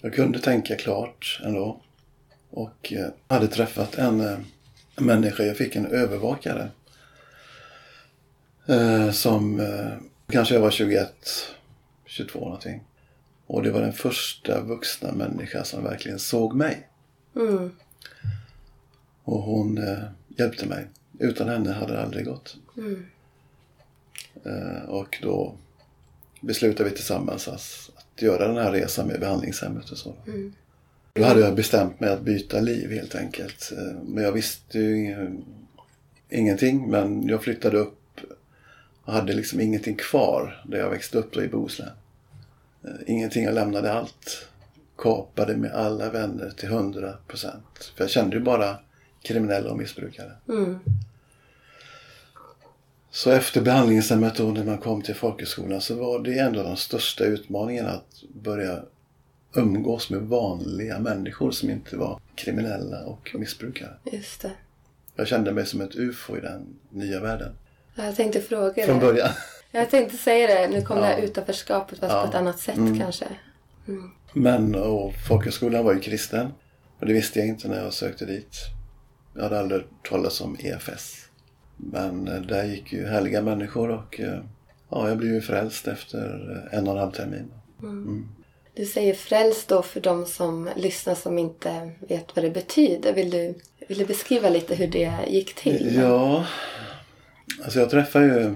Jag 0.00 0.14
kunde 0.14 0.38
tänka 0.38 0.76
klart 0.76 1.40
ändå. 1.44 1.80
Och 2.50 2.92
eh, 2.92 3.06
hade 3.28 3.48
träffat 3.48 3.94
en 3.94 4.20
eh, 4.20 4.38
människa. 4.96 5.42
Jag 5.42 5.56
fick 5.56 5.76
en 5.76 5.86
övervakare. 5.86 6.70
Eh, 8.66 9.10
som 9.10 9.60
kanske 10.28 10.54
jag 10.54 10.62
var 10.62 10.70
21, 10.70 11.12
22 12.06 12.40
någonting. 12.40 12.82
Och 13.46 13.62
det 13.62 13.70
var 13.70 13.80
den 13.80 13.92
första 13.92 14.60
vuxna 14.60 15.12
människa 15.12 15.64
som 15.64 15.84
verkligen 15.84 16.18
såg 16.18 16.54
mig. 16.54 16.88
Mm. 17.36 17.72
Och 19.24 19.42
hon 19.42 19.78
eh, 19.78 19.98
hjälpte 20.28 20.66
mig. 20.66 20.86
Utan 21.18 21.48
henne 21.48 21.72
hade 21.72 21.92
det 21.92 22.02
aldrig 22.02 22.24
gått. 22.24 22.56
Mm. 22.76 23.06
Eh, 24.44 24.82
och 24.88 25.18
då 25.22 25.54
beslutade 26.40 26.90
vi 26.90 26.96
tillsammans 26.96 27.48
att, 27.48 27.90
att 27.96 28.22
göra 28.22 28.46
den 28.48 28.56
här 28.56 28.72
resan 28.72 29.06
med 29.06 29.20
behandlingshemmet 29.20 29.90
och 29.90 29.98
så. 29.98 30.14
Mm. 30.26 30.52
Då 31.12 31.24
hade 31.24 31.40
jag 31.40 31.54
bestämt 31.54 32.00
mig 32.00 32.10
att 32.10 32.20
byta 32.22 32.60
liv 32.60 32.90
helt 32.90 33.14
enkelt. 33.14 33.72
Eh, 33.76 34.02
Men 34.02 34.24
jag 34.24 34.32
visste 34.32 34.78
ju 34.78 34.94
ing- 34.94 35.44
ingenting. 36.30 36.90
Men 36.90 37.28
jag 37.28 37.42
flyttade 37.42 37.78
upp 37.78 37.98
och 39.02 39.12
hade 39.12 39.32
liksom 39.32 39.60
ingenting 39.60 39.94
kvar 39.96 40.64
där 40.68 40.78
jag 40.78 40.90
växte 40.90 41.18
upp 41.18 41.32
då 41.32 41.42
i 41.42 41.48
Bohuslän. 41.48 41.88
Eh, 42.84 42.90
Ingenting, 43.06 43.44
jag 43.44 43.54
lämnade 43.54 43.92
allt. 43.92 44.48
Kapade 44.98 45.56
med 45.56 45.72
alla 45.72 46.10
vänner 46.10 46.50
till 46.50 46.68
100 46.68 47.14
procent. 47.26 47.92
För 47.96 48.04
jag 48.04 48.10
kände 48.10 48.36
ju 48.36 48.42
bara 48.42 48.76
kriminella 49.22 49.70
och 49.70 49.78
missbrukare. 49.78 50.32
Mm. 50.48 50.78
Så 53.10 53.30
efter 53.30 53.60
behandlingshemmet 53.60 54.40
och 54.40 54.52
när 54.52 54.64
man 54.64 54.78
kom 54.78 55.02
till 55.02 55.14
folkhögskolan 55.14 55.80
så 55.80 55.94
var 55.94 56.18
det 56.18 56.38
ändå 56.38 56.62
den 56.62 56.76
största 56.76 57.24
utmaningen 57.24 57.86
att 57.86 58.22
börja 58.34 58.78
umgås 59.54 60.10
med 60.10 60.20
vanliga 60.22 60.98
människor 60.98 61.50
som 61.50 61.70
inte 61.70 61.96
var 61.96 62.20
kriminella 62.34 63.04
och 63.04 63.30
missbrukare. 63.34 63.94
Just 64.12 64.40
det. 64.42 64.50
Jag 65.16 65.26
kände 65.26 65.52
mig 65.52 65.66
som 65.66 65.80
ett 65.80 65.94
ufo 65.96 66.36
i 66.36 66.40
den 66.40 66.66
nya 66.90 67.20
världen. 67.20 67.52
Jag 67.94 68.16
tänkte 68.16 68.40
fråga 68.40 68.86
Från 68.86 68.98
det. 68.98 69.06
början. 69.06 69.30
Jag 69.70 69.90
tänkte 69.90 70.16
säga 70.16 70.46
det. 70.46 70.68
Nu 70.68 70.82
kom 70.82 70.96
det 70.96 71.04
här 71.06 71.18
Ja. 71.18 71.24
utanförskapet 71.24 71.98
fast 71.98 72.12
Ja. 72.12 72.22
på 72.22 72.28
ett 72.28 72.34
annat 72.34 72.58
sätt 72.58 72.76
Mm. 72.76 72.98
kanske. 73.00 73.26
Men 74.36 74.74
och 74.74 75.14
folkhögskolan 75.28 75.84
var 75.84 75.94
ju 75.94 76.00
kristen. 76.00 76.52
Och 76.98 77.06
det 77.06 77.12
visste 77.12 77.38
jag 77.38 77.48
inte 77.48 77.68
när 77.68 77.82
jag 77.84 77.92
sökte 77.92 78.26
dit. 78.26 78.56
Jag 79.34 79.42
hade 79.42 79.58
aldrig 79.58 79.82
talas 80.02 80.40
om 80.40 80.56
EFS. 80.60 81.28
Men 81.76 82.28
eh, 82.28 82.40
där 82.40 82.64
gick 82.64 82.92
ju 82.92 83.06
härliga 83.06 83.42
människor 83.42 83.90
och 83.90 84.20
eh, 84.20 84.38
ja, 84.90 85.08
jag 85.08 85.18
blev 85.18 85.32
ju 85.32 85.40
frälst 85.40 85.88
efter 85.88 86.56
eh, 86.72 86.78
en 86.78 86.86
och 86.88 86.94
en 86.94 87.00
halv 87.00 87.10
termin. 87.10 87.52
Du 88.74 88.84
säger 88.84 89.14
frälst 89.14 89.68
då 89.68 89.82
för 89.82 90.00
de 90.00 90.26
som 90.26 90.70
lyssnar 90.76 91.14
som 91.14 91.38
inte 91.38 91.90
vet 92.08 92.36
vad 92.36 92.44
det 92.44 92.50
betyder. 92.50 93.12
Vill 93.12 93.30
du, 93.30 93.54
vill 93.88 93.98
du 93.98 94.04
beskriva 94.04 94.48
lite 94.48 94.74
hur 94.74 94.86
det 94.86 95.12
gick 95.28 95.54
till? 95.54 95.94
Ja, 95.96 96.46
alltså 97.64 97.78
jag 97.78 97.90
träffade 97.90 98.26
ju 98.26 98.54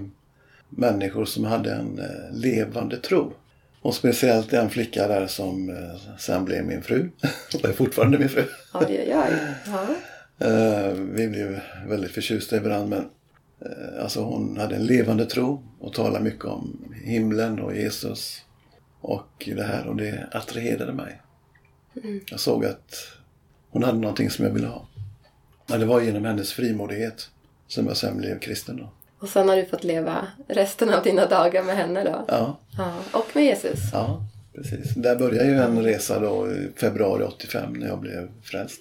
människor 0.68 1.24
som 1.24 1.44
hade 1.44 1.72
en 1.72 2.00
levande 2.32 2.96
tro. 2.96 3.32
Och 3.80 3.94
speciellt 3.94 4.52
en 4.52 4.70
flicka 4.70 5.08
där 5.08 5.26
som 5.26 5.70
eh, 5.70 6.16
sen 6.18 6.44
blev 6.44 6.64
min 6.64 6.82
fru. 6.82 7.10
Och 7.54 7.64
är 7.64 7.72
fortfarande 7.72 8.18
min 8.18 8.28
fru. 8.28 8.44
Oj. 8.74 9.06
Ja. 9.08 9.26
Eh, 10.46 10.92
vi 10.92 11.28
blev 11.28 11.60
väldigt 11.86 12.10
förtjusta 12.10 12.56
i 12.56 12.58
varandra. 12.58 12.96
Men 12.96 13.08
eh, 13.70 14.02
alltså 14.02 14.20
hon 14.20 14.56
hade 14.56 14.76
en 14.76 14.86
levande 14.86 15.26
tro 15.26 15.62
och 15.80 15.94
talade 15.94 16.24
mycket 16.24 16.44
om 16.44 16.94
himlen 17.04 17.60
och 17.60 17.76
Jesus. 17.76 18.42
Och 19.00 19.48
det 19.56 19.64
här 19.64 19.86
och 19.86 19.96
det 19.96 20.28
attraherade 20.32 20.92
mig. 20.92 21.20
Jag 22.30 22.40
såg 22.40 22.64
att 22.64 22.94
hon 23.70 23.84
hade 23.84 23.98
någonting 23.98 24.30
som 24.30 24.44
jag 24.44 24.52
ville 24.52 24.66
ha. 24.66 24.88
Men 25.66 25.80
det 25.80 25.86
var 25.86 26.00
genom 26.00 26.24
hennes 26.24 26.52
frimodighet 26.52 27.30
som 27.66 27.86
jag 27.86 27.96
sen 27.96 28.18
blev 28.18 28.38
kristen 28.38 28.76
då. 28.76 28.92
Och 29.18 29.28
sen 29.28 29.48
har 29.48 29.56
du 29.56 29.66
fått 29.66 29.84
leva 29.84 30.26
resten 30.48 30.94
av 30.94 31.02
dina 31.02 31.26
dagar 31.26 31.62
med 31.62 31.76
henne 31.76 32.04
då? 32.04 32.24
Ja, 32.28 32.58
Ja. 32.78 32.94
Och 33.12 33.26
med 33.34 33.44
Jesus? 33.44 33.78
ja 33.92 34.22
precis. 34.58 34.94
Där 34.94 35.16
började 35.16 35.48
ju 35.48 35.56
en 35.56 35.82
resa 35.82 36.20
då 36.20 36.52
i 36.52 36.68
februari 36.76 37.24
85 37.24 37.72
när 37.72 37.86
jag 37.86 38.00
blev 38.00 38.28
frälst. 38.42 38.80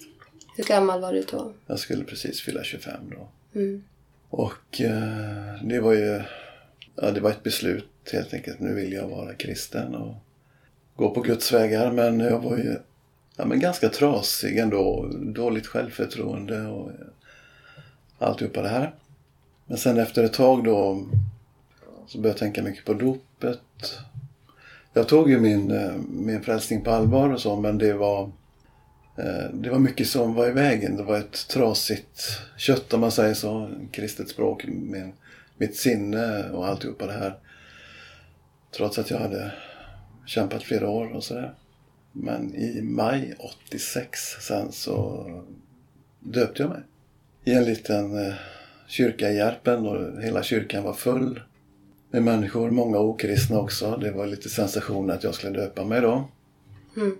Hur 0.56 0.64
gammal 0.64 1.00
var 1.00 1.12
du 1.12 1.22
då? 1.30 1.52
Jag 1.66 1.78
skulle 1.78 2.04
precis 2.04 2.40
fylla 2.40 2.62
25 2.62 2.94
då. 3.10 3.28
Mm. 3.60 3.84
Och 4.30 4.80
eh, 4.80 5.62
det 5.64 5.80
var 5.80 5.92
ju 5.92 6.22
ja, 6.94 7.10
det 7.10 7.20
var 7.20 7.30
ett 7.30 7.42
beslut 7.42 7.88
helt 8.12 8.34
enkelt. 8.34 8.60
Nu 8.60 8.74
vill 8.74 8.92
jag 8.92 9.08
vara 9.08 9.34
kristen 9.34 9.94
och 9.94 10.14
gå 10.96 11.10
på 11.10 11.20
Guds 11.20 11.52
vägar. 11.52 11.92
Men 11.92 12.20
jag 12.20 12.38
var 12.38 12.56
ju 12.56 12.76
ja, 13.36 13.44
men 13.44 13.60
ganska 13.60 13.88
trasig 13.88 14.58
ändå. 14.58 15.10
Dåligt 15.18 15.66
självförtroende 15.66 16.66
och 16.66 16.90
alltihopa 18.18 18.62
det 18.62 18.68
här. 18.68 18.94
Men 19.68 19.78
sen 19.78 19.98
efter 19.98 20.24
ett 20.24 20.32
tag 20.32 20.64
då 20.64 21.06
så 22.06 22.18
började 22.18 22.28
jag 22.28 22.36
tänka 22.38 22.62
mycket 22.62 22.84
på 22.84 22.94
dopet. 22.94 23.98
Jag 24.92 25.08
tog 25.08 25.30
ju 25.30 25.40
min, 25.40 25.70
eh, 25.70 25.92
min 26.08 26.42
frälsning 26.42 26.80
på 26.80 26.90
allvar 26.90 27.30
och 27.30 27.40
så 27.40 27.56
men 27.56 27.78
det 27.78 27.92
var 27.92 28.22
eh, 29.16 29.50
Det 29.52 29.70
var 29.70 29.78
mycket 29.78 30.08
som 30.08 30.34
var 30.34 30.48
i 30.48 30.52
vägen. 30.52 30.96
Det 30.96 31.02
var 31.02 31.18
ett 31.18 31.48
trasigt 31.48 32.40
kött 32.56 32.92
om 32.92 33.00
man 33.00 33.12
säger 33.12 33.34
så. 33.34 33.70
Kristet 33.90 34.28
språk 34.28 34.64
med 34.66 35.12
mitt 35.56 35.76
sinne 35.76 36.50
och 36.50 36.66
alltihopa 36.66 37.06
det 37.06 37.12
här. 37.12 37.38
Trots 38.76 38.98
att 38.98 39.10
jag 39.10 39.18
hade 39.18 39.52
kämpat 40.26 40.62
flera 40.62 40.88
år 40.88 41.12
och 41.12 41.24
sådär. 41.24 41.54
Men 42.12 42.54
i 42.54 42.82
maj 42.82 43.34
86 43.38 44.20
sen 44.40 44.72
så 44.72 45.26
döpte 46.20 46.62
jag 46.62 46.70
mig. 46.70 46.80
I 47.44 47.52
en 47.52 47.64
liten 47.64 48.26
eh, 48.26 48.34
kyrka 48.88 49.30
i 49.30 49.36
Järpen 49.36 49.86
och 49.86 50.22
hela 50.22 50.42
kyrkan 50.42 50.84
var 50.84 50.92
full 50.92 51.40
med 52.10 52.22
människor, 52.22 52.70
många 52.70 52.98
okristna 52.98 53.58
också. 53.58 53.96
Det 53.96 54.10
var 54.10 54.26
lite 54.26 54.48
sensation 54.48 55.10
att 55.10 55.24
jag 55.24 55.34
skulle 55.34 55.58
döpa 55.58 55.84
mig 55.84 56.00
då. 56.00 56.28
Mm. 56.96 57.18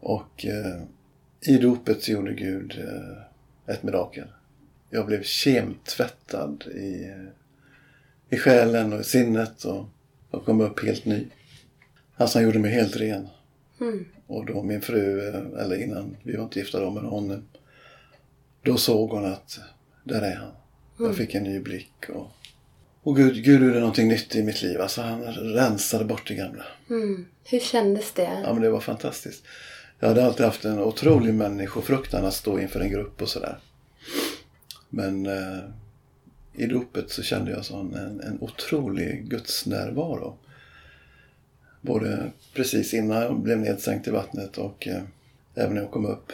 Och 0.00 0.46
eh, 0.46 0.82
i 1.40 1.58
dopet 1.58 2.08
gjorde 2.08 2.34
Gud 2.34 2.78
eh, 2.78 3.74
ett 3.74 3.82
mirakel. 3.82 4.26
Jag 4.90 5.06
blev 5.06 5.22
kemtvättad 5.22 6.64
i, 6.66 7.12
i 8.30 8.36
själen 8.36 8.92
och 8.92 9.00
i 9.00 9.04
sinnet 9.04 9.64
och, 9.64 9.86
och 10.30 10.44
kom 10.44 10.60
upp 10.60 10.84
helt 10.84 11.04
ny. 11.04 11.26
Alltså 12.16 12.38
han 12.38 12.44
gjorde 12.44 12.58
mig 12.58 12.70
helt 12.70 12.96
ren. 12.96 13.28
Mm. 13.80 14.04
Och 14.26 14.46
då 14.46 14.62
min 14.62 14.80
fru, 14.80 15.28
eh, 15.28 15.64
eller 15.64 15.82
innan, 15.82 16.16
vi 16.22 16.36
var 16.36 16.44
inte 16.44 16.58
gifta 16.58 16.80
då, 16.80 16.90
men 16.90 17.04
hon, 17.04 17.48
då 18.62 18.76
såg 18.76 19.10
hon 19.10 19.24
att 19.24 19.60
där 20.04 20.22
är 20.22 20.36
han. 20.36 20.52
Jag 20.98 21.16
fick 21.16 21.34
en 21.34 21.42
ny 21.42 21.60
blick 21.60 22.08
och, 22.08 22.30
och 23.02 23.16
Gud, 23.16 23.44
Gud 23.44 23.62
gjorde 23.62 23.78
någonting 23.78 24.08
nytt 24.08 24.34
i 24.34 24.42
mitt 24.42 24.62
liv. 24.62 24.80
Alltså 24.80 25.02
han 25.02 25.22
rensade 25.34 26.04
bort 26.04 26.28
det 26.28 26.34
gamla. 26.34 26.64
Mm. 26.90 27.26
Hur 27.44 27.60
kändes 27.60 28.12
det? 28.12 28.40
Ja 28.44 28.52
men 28.52 28.62
det 28.62 28.70
var 28.70 28.80
fantastiskt. 28.80 29.44
Jag 30.00 30.08
hade 30.08 30.24
alltid 30.24 30.46
haft 30.46 30.64
en 30.64 30.78
otrolig 30.78 31.34
människofruktan 31.34 32.24
att 32.24 32.34
stå 32.34 32.58
inför 32.58 32.80
en 32.80 32.90
grupp 32.90 33.22
och 33.22 33.28
sådär. 33.28 33.58
Men 34.88 35.26
eh, 35.26 35.58
i 36.52 36.66
dopet 36.66 37.10
så 37.10 37.22
kände 37.22 37.50
jag 37.50 37.64
sån 37.64 37.94
en, 37.94 38.20
en 38.20 38.38
otrolig 38.40 39.28
gudsnärvaro. 39.28 40.38
Både 41.80 42.30
precis 42.54 42.94
innan 42.94 43.22
jag 43.22 43.40
blev 43.40 43.58
nedsänkt 43.58 44.08
i 44.08 44.10
vattnet 44.10 44.58
och 44.58 44.88
eh, 44.88 45.02
även 45.54 45.74
när 45.74 45.82
jag 45.82 45.90
kom 45.90 46.06
upp. 46.06 46.32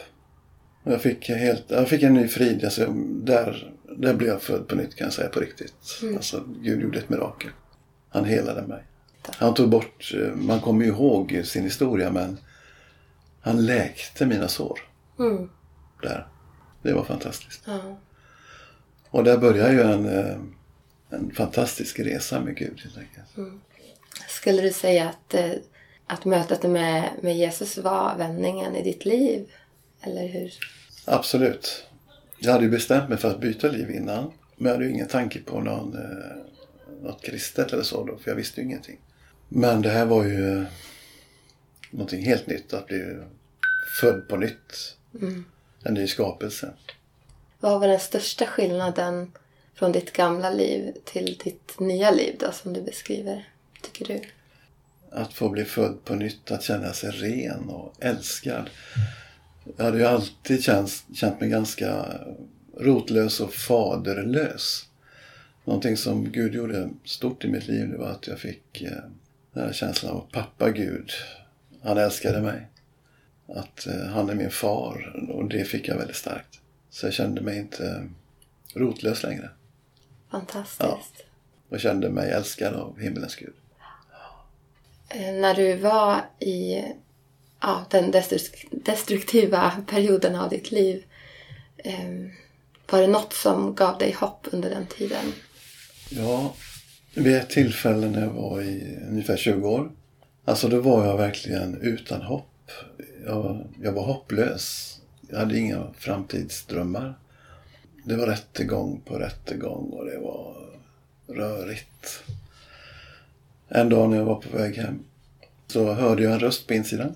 Jag 0.83 1.03
fick, 1.03 1.29
helt, 1.29 1.65
jag 1.69 1.89
fick 1.89 2.03
en 2.03 2.15
ny 2.15 2.29
frid. 2.29 2.65
Alltså, 2.65 2.87
där, 3.07 3.73
där 3.97 4.15
blev 4.15 4.29
jag 4.29 4.43
född 4.43 4.69
på 4.69 4.75
nytt 4.75 4.95
kan 4.95 5.05
jag 5.05 5.15
säga 5.15 5.29
på 5.29 5.41
riktigt. 5.41 5.99
Mm. 6.03 6.17
Alltså, 6.17 6.45
Gud 6.61 6.83
gjorde 6.83 6.99
ett 6.99 7.09
mirakel. 7.09 7.51
Han 8.09 8.25
helade 8.25 8.63
mig. 8.63 8.83
Han 9.27 9.55
tog 9.55 9.69
bort, 9.69 10.13
eh, 10.15 10.35
man 10.35 10.61
kommer 10.61 10.85
ju 10.85 10.91
ihåg 10.91 11.43
sin 11.45 11.65
historia 11.65 12.11
men 12.11 12.39
han 13.41 13.67
läkte 13.67 14.27
mina 14.27 14.49
sår. 14.49 14.81
Mm. 15.19 15.51
Där. 16.03 16.27
Det 16.83 16.93
var 16.93 17.05
fantastiskt. 17.05 17.63
Ja. 17.67 17.99
Och 19.11 19.25
där 19.25 19.39
började 19.39 19.73
ju 19.73 19.81
en, 19.81 20.07
eh, 20.07 20.37
en 21.11 21.31
fantastisk 21.35 22.01
resa 22.01 22.41
med 22.41 22.57
Gud 22.57 22.81
helt 22.85 22.99
enkelt. 22.99 23.61
Skulle 24.29 24.63
du 24.63 24.73
säga 24.73 25.09
att, 25.09 25.35
eh, 25.35 25.51
att 26.07 26.25
mötet 26.25 26.63
med, 26.63 27.11
med 27.23 27.37
Jesus 27.37 27.79
var 27.79 28.17
vändningen 28.17 28.77
i 28.77 28.83
ditt 28.83 29.05
liv? 29.05 29.47
Eller 30.01 30.27
hur? 30.29 30.53
Absolut. 31.05 31.87
Jag 32.39 32.53
hade 32.53 32.65
ju 32.65 32.71
bestämt 32.71 33.09
mig 33.09 33.19
för 33.19 33.31
att 33.31 33.41
byta 33.41 33.69
liv 33.69 33.91
innan. 33.91 34.33
Men 34.57 34.67
jag 34.67 34.73
hade 34.73 34.85
ju 34.85 34.91
ingen 34.91 35.09
tanke 35.09 35.41
på 35.41 35.61
någon, 35.61 35.95
eh, 35.95 37.03
något 37.03 37.23
kristet 37.23 37.73
eller 37.73 37.83
så 37.83 38.05
då, 38.05 38.17
för 38.17 38.31
jag 38.31 38.37
visste 38.37 38.61
ju 38.61 38.67
ingenting. 38.67 38.99
Men 39.49 39.83
det 39.83 39.91
här 39.91 40.07
var 40.07 40.25
ju 40.25 40.59
eh, 40.59 40.65
någonting 41.91 42.25
helt 42.25 42.47
nytt, 42.47 42.73
att 42.73 42.87
bli 42.87 43.17
född 44.01 44.29
på 44.29 44.37
nytt. 44.37 44.97
En 45.83 45.95
ny 45.95 46.07
skapelse. 46.07 46.73
Vad 47.61 47.81
var 47.81 47.89
den 47.89 48.01
största 48.01 48.47
skillnaden 48.47 49.33
från 49.75 49.93
ditt 49.93 50.13
gamla 50.13 50.51
liv 50.51 50.93
till 51.05 51.39
ditt 51.45 51.81
nya 51.81 52.11
liv 52.11 52.37
då, 52.39 52.53
som 52.53 52.73
du 52.73 52.83
beskriver, 52.83 53.49
tycker 53.83 54.05
du? 54.15 54.21
Att 55.11 55.33
få 55.35 55.49
bli 55.49 55.65
född 55.65 56.05
på 56.05 56.15
nytt, 56.15 56.51
att 56.51 56.63
känna 56.63 56.93
sig 56.93 57.11
ren 57.11 57.69
och 57.69 57.95
älskad. 57.99 58.71
Jag 59.77 59.85
hade 59.85 59.99
ju 59.99 60.05
alltid 60.05 60.63
känt, 60.63 61.05
känt 61.15 61.41
mig 61.41 61.51
ganska 61.51 62.05
rotlös 62.79 63.41
och 63.41 63.55
faderlös. 63.55 64.87
Någonting 65.65 65.97
som 65.97 66.33
Gud 66.33 66.55
gjorde 66.55 66.91
stort 67.05 67.45
i 67.45 67.49
mitt 67.49 67.69
liv 67.69 67.89
det 67.91 67.99
var 67.99 68.09
att 68.09 68.27
jag 68.27 68.39
fick 68.39 68.83
eh, 68.83 68.91
den 69.53 69.65
här 69.65 69.73
känslan 69.73 70.17
av 70.17 70.27
pappa 70.33 70.71
Gud. 70.71 71.11
Han 71.83 71.99
älskade 71.99 72.41
mig. 72.41 72.67
Att 73.49 73.87
eh, 73.87 74.07
han 74.07 74.31
är 74.31 74.35
min 74.35 74.51
far 74.51 75.27
och 75.31 75.49
det 75.49 75.65
fick 75.65 75.89
jag 75.89 75.97
väldigt 75.97 76.17
starkt. 76.17 76.61
Så 76.91 77.07
jag 77.07 77.13
kände 77.13 77.41
mig 77.41 77.59
inte 77.59 78.09
rotlös 78.75 79.23
längre. 79.23 79.51
Fantastiskt. 80.31 81.25
Och 81.69 81.81
kände 81.81 82.11
mig 82.11 82.31
älskad 82.31 82.75
av 82.75 83.01
himmelens 83.01 83.37
Gud. 83.37 83.55
Eh, 85.09 85.33
När 85.33 85.55
du 85.55 85.77
var 85.77 86.21
i 86.39 86.83
ja, 87.61 87.85
den 87.91 88.13
destruktiva 88.71 89.73
perioden 89.87 90.37
av 90.37 90.51
ditt 90.51 90.71
liv, 90.71 91.05
ehm, 91.77 92.31
var 92.91 93.01
det 93.01 93.07
något 93.07 93.33
som 93.33 93.75
gav 93.75 93.99
dig 93.99 94.13
hopp 94.13 94.47
under 94.53 94.71
den 94.71 94.87
tiden? 94.87 95.33
Ja, 96.11 96.55
vid 97.15 97.37
ett 97.37 97.51
tillfälle 97.51 98.09
när 98.09 98.21
jag 98.21 98.31
var 98.31 98.63
i 98.63 98.99
ungefär 99.09 99.37
20 99.37 99.69
år. 99.69 99.91
Alltså 100.45 100.69
då 100.69 100.81
var 100.81 101.07
jag 101.07 101.17
verkligen 101.17 101.81
utan 101.81 102.23
hopp. 102.23 102.71
Jag, 103.27 103.67
jag 103.83 103.93
var 103.93 104.03
hopplös. 104.03 104.97
Jag 105.29 105.39
hade 105.39 105.59
inga 105.59 105.87
framtidsdrömmar. 105.99 107.15
Det 108.05 108.17
var 108.17 108.27
rättegång 108.27 109.01
på 109.05 109.19
rättegång 109.19 109.91
och 109.91 110.05
det 110.05 110.19
var 110.19 110.57
rörigt. 111.27 112.23
En 113.69 113.89
dag 113.89 114.11
när 114.11 114.17
jag 114.17 114.25
var 114.25 114.35
på 114.35 114.57
väg 114.57 114.77
hem 114.77 115.05
så 115.67 115.93
hörde 115.93 116.23
jag 116.23 116.33
en 116.33 116.41
röst 116.41 116.67
på 116.67 116.75
insidan. 116.75 117.15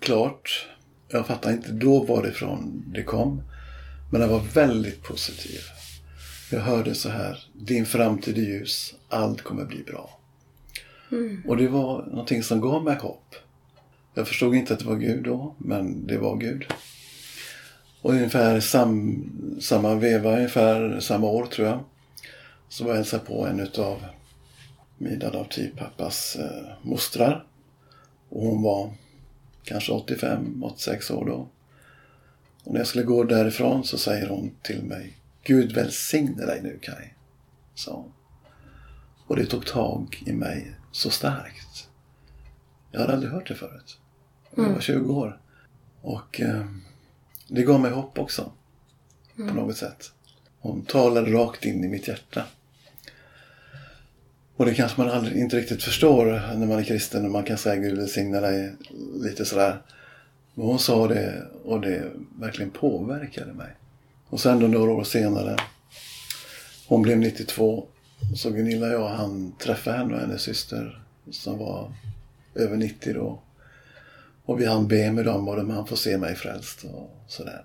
Klart. 0.00 0.68
Jag 1.08 1.26
fattar 1.26 1.52
inte 1.52 1.72
då 1.72 2.04
varifrån 2.04 2.84
det 2.94 3.02
kom. 3.02 3.42
Men 4.12 4.20
den 4.20 4.30
var 4.30 4.40
väldigt 4.40 5.02
positiv. 5.02 5.60
Jag 6.52 6.60
hörde 6.60 6.94
så 6.94 7.08
här. 7.08 7.44
Din 7.52 7.86
framtid 7.86 8.38
är 8.38 8.42
ljus. 8.42 8.94
Allt 9.08 9.42
kommer 9.42 9.64
bli 9.64 9.82
bra. 9.82 10.18
Och 11.46 11.56
det 11.56 11.68
var 11.68 12.06
någonting 12.06 12.42
som 12.42 12.60
gav 12.60 12.84
mig 12.84 12.96
hopp. 12.96 13.34
Jag 14.14 14.28
förstod 14.28 14.54
inte 14.54 14.74
att 14.74 14.80
det 14.80 14.86
var 14.86 14.96
Gud 14.96 15.24
då, 15.24 15.54
men 15.58 16.06
det 16.06 16.18
var 16.18 16.36
Gud. 16.36 16.66
Och 18.02 18.12
ungefär 18.12 18.60
sam, 18.60 19.24
samma 19.60 19.94
veva, 19.94 20.36
ungefär 20.36 21.00
samma 21.00 21.26
år 21.26 21.46
tror 21.46 21.68
jag, 21.68 21.84
så 22.68 22.84
var 22.84 22.90
jag 22.90 22.96
hälsade 22.96 23.24
på 23.24 23.46
en 23.46 23.60
utav 23.60 24.04
min 24.98 25.22
adoptivpappas 25.22 26.36
eh, 26.36 26.72
mostrar. 26.82 27.44
Och 28.28 28.42
hon 28.42 28.62
var 28.62 28.92
kanske 29.66 29.92
85-86 29.92 31.12
år 31.12 31.24
då. 31.24 31.48
Och 32.64 32.72
när 32.72 32.80
jag 32.80 32.86
skulle 32.86 33.04
gå 33.04 33.24
därifrån 33.24 33.84
så 33.84 33.98
säger 33.98 34.28
hon 34.28 34.50
till 34.62 34.82
mig 34.82 35.16
Gud 35.42 35.72
välsigne 35.72 36.46
dig 36.46 36.62
nu 36.62 36.80
sa 37.74 37.92
hon. 37.92 38.12
Och 39.26 39.36
det 39.36 39.46
tog 39.46 39.66
tag 39.66 40.22
i 40.26 40.32
mig 40.32 40.74
så 40.92 41.10
starkt. 41.10 41.88
Jag 42.90 43.00
hade 43.00 43.12
aldrig 43.12 43.32
hört 43.32 43.48
det 43.48 43.54
förut. 43.54 43.98
Jag 44.54 44.68
var 44.68 44.80
20 44.80 45.14
år. 45.14 45.40
Och 46.00 46.40
eh, 46.40 46.66
det 47.48 47.62
gav 47.62 47.80
mig 47.80 47.90
hopp 47.90 48.18
också. 48.18 48.52
På 49.36 49.54
något 49.54 49.76
sätt. 49.76 50.12
Hon 50.58 50.84
talade 50.84 51.32
rakt 51.32 51.64
in 51.64 51.84
i 51.84 51.88
mitt 51.88 52.08
hjärta. 52.08 52.44
Och 54.56 54.66
det 54.66 54.74
kanske 54.74 55.00
man 55.00 55.10
aldrig, 55.10 55.36
inte 55.36 55.56
riktigt 55.56 55.82
förstår 55.82 56.24
när 56.56 56.66
man 56.66 56.78
är 56.78 56.84
kristen 56.84 57.24
och 57.24 57.30
man 57.30 57.44
kan 57.44 57.58
säga 57.58 57.76
Gud 57.76 57.98
välsigne 57.98 58.40
dig 58.40 58.76
lite 59.14 59.44
sådär. 59.44 59.82
Men 60.54 60.66
hon 60.66 60.78
sa 60.78 61.08
det 61.08 61.46
och 61.64 61.80
det 61.80 62.10
verkligen 62.38 62.70
påverkade 62.70 63.52
mig. 63.52 63.70
Och 64.28 64.40
sen 64.40 64.60
då 64.60 64.66
några 64.66 64.92
år 64.92 65.04
senare, 65.04 65.56
hon 66.86 67.02
blev 67.02 67.18
92, 67.18 67.86
så 68.36 68.50
Gunilla 68.50 68.86
och 68.86 68.92
jag 68.92 69.08
han 69.08 69.52
träffa 69.58 69.92
henne 69.92 70.14
och 70.14 70.20
hennes 70.20 70.42
syster 70.42 71.02
som 71.30 71.58
var 71.58 71.92
över 72.54 72.76
90 72.76 73.14
då. 73.14 73.42
Och 74.44 74.60
vi 74.60 74.66
hann 74.66 74.88
be 74.88 75.12
med 75.12 75.24
dem 75.24 75.48
och 75.48 75.56
de 75.56 75.70
han 75.70 75.86
får 75.86 75.96
se 75.96 76.18
mig 76.18 76.34
frälst 76.34 76.84
och 76.84 77.10
sådär. 77.28 77.64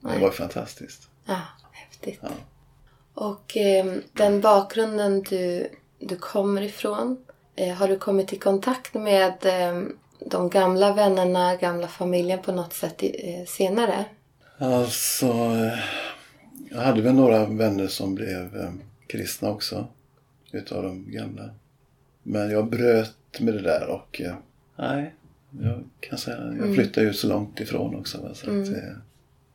Det 0.00 0.18
var 0.18 0.30
fantastiskt. 0.30 1.08
Ja, 1.26 1.40
häftigt. 1.72 2.18
Ja. 2.22 2.28
Och 3.14 3.56
eh, 3.56 3.94
den 4.12 4.40
bakgrunden 4.40 5.22
du, 5.22 5.68
du 6.02 6.16
kommer 6.16 6.62
ifrån, 6.62 7.24
eh, 7.56 7.74
har 7.74 7.88
du 7.88 7.98
kommit 7.98 8.32
i 8.32 8.38
kontakt 8.38 8.94
med 8.94 9.46
eh, 9.46 9.82
de 10.26 10.48
gamla 10.48 10.94
vännerna, 10.94 11.56
gamla 11.56 11.88
familjen 11.88 12.42
på 12.42 12.52
något 12.52 12.72
sätt 12.72 13.02
eh, 13.02 13.44
senare? 13.46 14.04
Alltså, 14.58 15.34
jag 16.70 16.80
hade 16.80 17.02
väl 17.02 17.14
några 17.14 17.46
vänner 17.46 17.86
som 17.86 18.14
blev 18.14 18.72
kristna 19.06 19.50
också. 19.50 19.86
Utav 20.52 20.82
de 20.82 21.10
gamla. 21.10 21.50
Men 22.22 22.50
jag 22.50 22.70
bröt 22.70 23.40
med 23.40 23.54
det 23.54 23.62
där 23.62 23.86
och 23.88 24.20
nej, 24.78 25.14
jag 25.60 25.84
kan 26.00 26.18
säga 26.18 26.54
jag 26.58 26.74
flyttade 26.74 27.06
ju 27.06 27.12
så 27.12 27.28
långt 27.28 27.60
ifrån 27.60 27.94
också. 28.00 28.34
Så 28.34 28.50
att, 28.50 28.68
eh, 28.68 28.96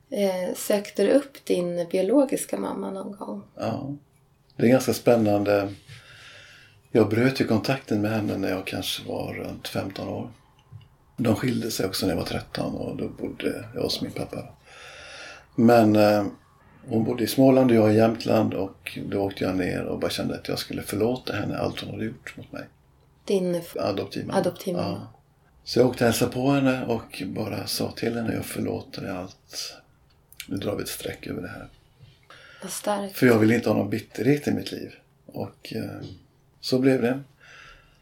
Eh, 0.10 0.56
sökte 0.56 1.04
du 1.04 1.12
upp 1.12 1.46
din 1.46 1.88
biologiska 1.92 2.58
mamma 2.58 2.92
någon 2.92 3.12
gång? 3.12 3.44
ja, 3.56 3.96
det 4.56 4.66
är 4.66 4.70
ganska 4.70 4.94
spännande. 4.94 5.74
Jag 6.92 7.10
bröt 7.10 7.42
ju 7.42 7.48
kontakten 7.48 8.02
med 8.02 8.12
henne 8.12 8.38
när 8.38 8.50
jag 8.50 8.68
kanske 8.68 9.08
var 9.08 9.34
runt 9.34 9.68
15 9.68 10.08
år. 10.08 10.30
De 11.18 11.36
skilde 11.36 11.72
sig 11.72 11.86
också 11.86 12.06
när 12.06 12.14
jag 12.14 12.20
var 12.20 12.26
13 12.26 12.76
och 12.76 12.98
då 12.98 13.10
bodde 13.10 13.66
jag 13.76 13.82
hos 13.82 14.02
min 14.02 14.12
pappa. 14.12 14.44
Men 15.56 15.96
eh, 15.96 16.26
hon 16.88 17.04
bodde 17.04 17.24
i 17.24 17.28
Småland 17.28 17.72
och 17.72 17.78
jag 17.78 17.94
i 17.94 17.98
Jämtland 17.98 18.54
och 18.54 18.98
då 19.06 19.20
åkte 19.20 19.44
jag 19.44 19.56
ner 19.56 19.84
och 19.84 20.00
bara 20.00 20.12
kände 20.12 20.36
att 20.36 20.48
jag 20.48 20.60
skulle 20.60 20.82
förlåta 20.82 21.34
henne 21.34 21.58
allt 21.58 21.82
hon 21.82 21.92
hade 21.92 22.06
gjort 22.06 22.38
mot 22.38 22.52
mig. 22.52 22.64
Din 23.26 23.62
Adoptivmamma. 23.76 24.40
adoptivmamma? 24.40 25.02
Ja. 25.02 25.20
Så 25.64 25.80
jag 25.80 25.88
åkte 25.88 26.04
och 26.04 26.08
hälsade 26.08 26.32
på 26.32 26.52
henne 26.52 26.86
och 26.86 27.24
bara 27.26 27.68
sa 27.68 27.92
till 27.92 28.16
henne 28.16 28.34
jag 28.34 28.46
förlåter 28.46 29.02
dig 29.02 29.12
allt. 29.12 29.74
Nu 30.48 30.58
drar 30.58 30.76
vi 30.76 30.84
ett 30.84 30.90
streck 30.90 31.28
över 31.28 31.42
det 31.42 31.48
här. 31.48 31.68
Vad 32.62 32.72
starkt. 32.72 33.18
För 33.18 33.28
jag 33.28 33.40
ville 33.40 33.56
inte 33.56 33.70
ha 33.70 33.78
någon 33.78 33.90
bitterhet 33.90 34.48
i 34.48 34.52
mitt 34.52 34.72
liv. 34.72 34.94
Och 35.26 35.74
eh, 35.76 36.08
så 36.62 36.80
blev 36.80 37.02
det. 37.02 37.20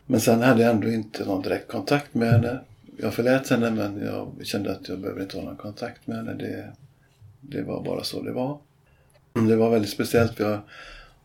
Men 0.05 0.21
sen 0.21 0.41
hade 0.41 0.61
jag 0.63 0.71
ändå 0.71 0.89
inte 0.89 1.25
någon 1.25 1.41
direkt 1.41 1.67
kontakt 1.67 2.13
med 2.13 2.31
henne. 2.31 2.59
Jag 2.97 3.13
förlät 3.13 3.49
henne 3.49 3.71
men 3.71 4.05
jag 4.05 4.31
kände 4.43 4.71
att 4.71 4.89
jag 4.89 4.99
behöver 4.99 5.21
inte 5.21 5.37
ha 5.37 5.43
någon 5.43 5.57
kontakt 5.57 6.07
med 6.07 6.17
henne. 6.17 6.33
Det, 6.33 6.73
det 7.41 7.61
var 7.61 7.83
bara 7.83 8.03
så 8.03 8.21
det 8.21 8.31
var. 8.31 8.57
Det 9.33 9.55
var 9.55 9.69
väldigt 9.69 9.91
speciellt. 9.91 10.35
för 10.35 10.43
Jag, 10.43 10.59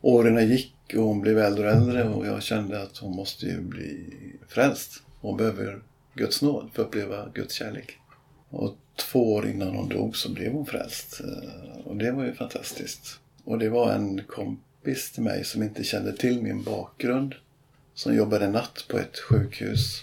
åren 0.01 0.49
gick 0.49 0.75
och 0.97 1.03
hon 1.03 1.21
blev 1.21 1.39
äldre 1.39 1.71
och 1.71 1.77
äldre 1.77 2.09
och 2.09 2.27
jag 2.27 2.43
kände 2.43 2.83
att 2.83 2.99
hon 2.99 3.17
måste 3.17 3.47
ju 3.47 3.61
bli 3.61 4.13
frälst. 4.49 5.03
Hon 5.21 5.37
behöver 5.37 5.81
Guds 6.15 6.43
nåd 6.43 6.71
för 6.73 6.83
att 6.83 6.89
uppleva 6.89 7.29
Guds 7.35 7.55
kärlek. 7.55 7.99
Och 8.49 8.77
två 8.97 9.35
år 9.35 9.49
innan 9.49 9.77
hon 9.77 9.89
dog 9.89 10.17
så 10.17 10.33
blev 10.33 10.53
hon 10.53 10.67
frälst. 10.67 11.21
Eh, 11.21 11.81
och 11.87 11.97
det 11.97 12.11
var 12.11 12.25
ju 12.25 12.33
fantastiskt. 12.33 13.21
Och 13.45 13.59
det 13.59 13.69
var 13.69 13.93
en 13.93 14.23
kompis 14.83 15.13
till 15.13 15.23
mig 15.23 15.45
som 15.45 15.63
inte 15.63 15.85
kände 15.85 16.13
till 16.17 16.43
min 16.43 16.63
bakgrund. 16.63 17.35
Som 17.95 18.15
jobbade 18.15 18.49
natt 18.49 18.85
på 18.89 18.99
ett 18.99 19.19
sjukhus. 19.19 20.03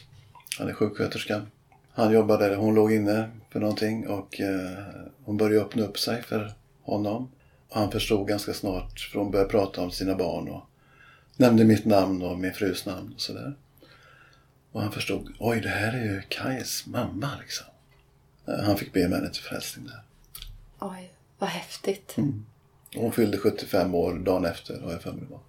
Han 0.58 0.70
är 0.70 0.74
sjuksköterska. 0.74 1.46
Han 1.92 2.14
jobbade, 2.14 2.56
hon 2.56 2.76
låg 2.76 2.92
inne 2.92 3.30
för 3.50 3.60
någonting 3.60 4.08
och 4.08 4.42
eh, 4.42 4.84
hon 5.26 5.38
började 5.38 5.66
öppna 5.66 5.84
upp 5.84 6.00
sig 6.00 6.24
för 6.24 6.54
honom. 6.82 7.32
Han 7.70 7.92
förstod 7.92 8.28
ganska 8.28 8.54
snart, 8.54 9.00
för 9.00 9.20
hon 9.20 9.32
började 9.32 9.50
prata 9.50 9.82
om 9.82 9.92
sina 9.92 10.16
barn 10.16 10.48
och 10.48 10.64
nämnde 11.38 11.64
mitt 11.64 11.86
namn 11.86 12.22
och 12.22 12.40
min 12.40 12.54
frus 12.54 12.86
namn 12.86 13.14
och 13.14 13.22
sådär. 13.22 13.56
Och 14.72 14.82
han 14.82 14.92
förstod, 14.92 15.34
oj 15.40 15.62
det 15.62 15.70
här 15.70 15.94
är 15.94 16.04
ju 16.04 16.22
Kajs 16.30 16.86
mamma 16.88 17.30
liksom. 17.42 17.66
Eh, 18.48 18.64
Han 18.66 18.78
fick 18.78 18.94
be 18.94 19.08
med 19.08 19.18
henne 19.20 19.34
till 19.34 19.44
frälsning 19.44 19.86
där. 19.86 20.02
Oj, 20.80 21.12
vad 21.40 21.50
häftigt. 21.50 22.14
Och 22.18 22.24
Hon 22.96 23.12
fyllde 23.12 23.38
75 23.38 23.96
år 23.96 24.14
dagen 24.14 24.46
efter, 24.46 24.80
har 24.82 24.92
jag 24.92 25.02
för 25.02 25.12
mig 25.12 25.22
det 25.28 25.34
var. 25.34 25.42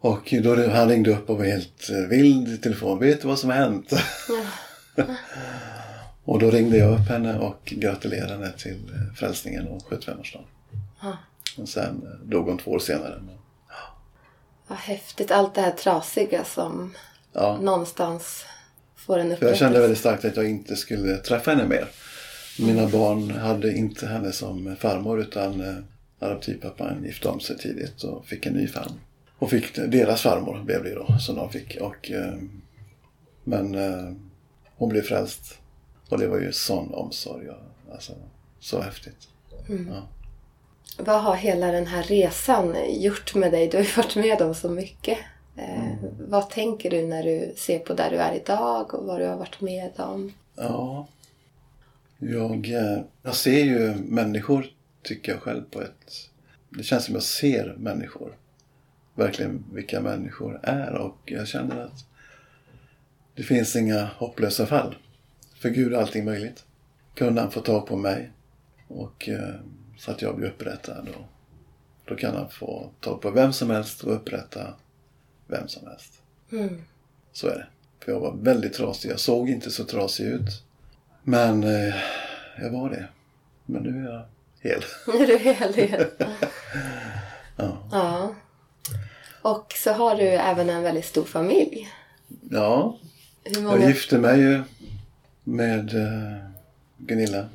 Och 0.00 0.28
då 0.42 0.70
han 0.70 0.88
ringde 0.88 1.10
upp 1.10 1.30
och 1.30 1.38
var 1.38 1.44
helt 1.44 1.90
eh, 1.90 1.96
vild 1.96 2.48
i 2.48 2.56
telefon. 2.56 2.98
Vet 2.98 3.22
du 3.22 3.28
vad 3.28 3.38
som 3.38 3.50
har 3.50 3.56
hänt? 3.56 3.92
och 6.24 6.38
då 6.38 6.50
ringde 6.50 6.76
jag 6.76 7.00
upp 7.00 7.08
henne 7.08 7.38
och 7.38 7.60
gratulerade 7.64 8.32
henne 8.32 8.52
till 8.52 8.92
eh, 8.94 9.14
frälsningen 9.14 9.68
och 9.68 9.82
75-årsdagen. 9.82 10.44
Ja. 11.02 11.16
Och 11.56 11.68
sen 11.68 12.02
eh, 12.06 12.28
dog 12.28 12.48
hon 12.48 12.58
två 12.58 12.70
år 12.70 12.78
senare. 12.78 13.22
Men, 13.26 13.38
Vad 14.66 14.78
häftigt. 14.78 15.30
Allt 15.30 15.54
det 15.54 15.60
här 15.60 15.70
trasiga 15.70 16.44
som 16.44 16.94
ja, 17.32 17.58
någonstans 17.62 18.44
får 18.96 19.18
en 19.18 19.22
för 19.22 19.30
jag 19.30 19.36
upprättelse. 19.36 19.58
kände 19.58 19.80
väldigt 19.80 19.98
starkt 19.98 20.24
att 20.24 20.36
jag 20.36 20.50
inte 20.50 20.76
skulle 20.76 21.16
träffa 21.16 21.50
henne 21.50 21.64
mer. 21.64 21.88
Mina 22.58 22.86
barn 22.88 23.30
hade 23.30 23.72
inte 23.76 24.06
henne 24.06 24.32
som 24.32 24.76
farmor 24.76 25.20
utan 25.20 25.60
eh, 25.60 25.76
adoptivpappan 26.18 27.04
gifte 27.04 27.28
om 27.28 27.40
sig 27.40 27.58
tidigt 27.58 28.02
och 28.02 28.26
fick 28.26 28.46
en 28.46 28.52
ny 28.52 28.66
farmor. 28.66 28.98
Och 29.38 29.50
fick 29.50 29.74
deras 29.74 30.22
farmor 30.22 30.62
blev 30.64 30.84
det 30.84 30.94
då 30.94 31.18
som 31.18 31.36
de 31.36 31.50
fick. 31.50 31.76
Och, 31.80 32.10
eh, 32.10 32.34
men 33.44 33.74
eh, 33.74 34.12
hon 34.76 34.88
blev 34.88 35.02
frälst. 35.02 35.58
Och 36.08 36.18
det 36.18 36.28
var 36.28 36.38
ju 36.40 36.52
sån 36.52 36.94
omsorg. 36.94 37.46
Alltså, 37.92 38.12
så 38.60 38.80
häftigt. 38.80 39.28
Ja. 39.68 40.02
Vad 40.98 41.22
har 41.22 41.34
hela 41.34 41.66
den 41.72 41.86
här 41.86 42.02
resan 42.02 42.76
gjort 42.88 43.34
med 43.34 43.52
dig? 43.52 43.68
Du 43.68 43.76
har 43.76 43.84
ju 43.84 43.90
varit 43.96 44.16
med 44.16 44.42
om 44.42 44.54
så 44.54 44.68
mycket. 44.68 45.18
Eh, 45.56 45.92
Vad 46.28 46.50
tänker 46.50 46.90
du 46.90 47.02
när 47.06 47.22
du 47.22 47.52
ser 47.56 47.78
på 47.78 47.94
där 47.94 48.10
du 48.10 48.16
är 48.16 48.34
idag 48.34 48.94
och 48.94 49.06
vad 49.06 49.20
du 49.20 49.26
har 49.26 49.36
varit 49.36 49.60
med 49.60 49.90
om? 49.96 50.32
Ja. 50.56 51.06
Jag, 52.18 52.70
eh, 52.70 53.00
jag 53.22 53.34
ser 53.34 53.64
ju 53.64 53.94
människor, 53.94 54.66
tycker 55.02 55.32
jag 55.32 55.40
själv, 55.42 55.62
på 55.70 55.82
ett... 55.82 56.30
Det 56.70 56.82
känns 56.82 57.04
som 57.04 57.14
jag 57.14 57.22
ser 57.22 57.74
människor. 57.78 58.36
Verkligen 59.14 59.64
vilka 59.72 60.00
människor 60.00 60.60
är 60.62 60.92
och 60.94 61.18
jag 61.24 61.48
känner 61.48 61.80
att 61.80 62.06
det 63.34 63.42
finns 63.42 63.76
inga 63.76 64.04
hopplösa 64.04 64.66
fall. 64.66 64.96
För 65.54 65.68
Gud 65.68 65.92
är 65.92 65.98
allting 65.98 66.24
möjligt. 66.24 66.64
Kunde 67.14 67.40
han 67.40 67.50
få 67.50 67.60
tag 67.60 67.86
på 67.86 67.96
mig 67.96 68.32
och 68.88 69.28
eh, 69.28 69.54
så 69.98 70.10
att 70.10 70.22
jag 70.22 70.36
blir 70.36 70.48
upprättad 70.48 71.08
och 71.08 71.24
då 72.04 72.16
kan 72.16 72.36
han 72.36 72.50
få 72.50 72.90
tag 73.00 73.20
på 73.20 73.30
vem 73.30 73.52
som 73.52 73.70
helst 73.70 74.04
och 74.04 74.14
upprätta 74.14 74.74
vem 75.46 75.68
som 75.68 75.88
helst. 75.88 76.22
Mm. 76.52 76.82
Så 77.32 77.48
är 77.48 77.54
det. 77.54 77.66
För 78.04 78.12
jag 78.12 78.20
var 78.20 78.36
väldigt 78.36 78.72
trasig. 78.72 79.10
Jag 79.10 79.20
såg 79.20 79.50
inte 79.50 79.70
så 79.70 79.84
trasig 79.84 80.26
ut. 80.26 80.64
Men 81.28 81.64
eh, 81.64 81.94
jag 82.58 82.70
var 82.70 82.90
det. 82.90 83.08
Men 83.66 83.82
nu 83.82 84.06
är 84.06 84.12
jag 84.12 84.24
hel. 84.60 84.84
Nu 85.06 85.22
är 85.22 85.26
du 85.26 85.38
hel 85.38 85.78
igen. 85.78 86.06
Ja. 87.56 87.78
Ja. 87.92 88.34
Och 89.42 89.72
så 89.76 89.92
har 89.92 90.16
du 90.16 90.22
även 90.28 90.70
en 90.70 90.82
väldigt 90.82 91.04
stor 91.04 91.24
familj. 91.24 91.88
ja, 92.50 92.98
Hur 93.44 93.54
jag 93.54 93.62
många? 93.62 93.88
gifte 93.88 94.18
mig 94.18 94.40
ju 94.40 94.62
med 95.44 95.94
eh, 95.94 96.36
Gunilla. 96.98 97.48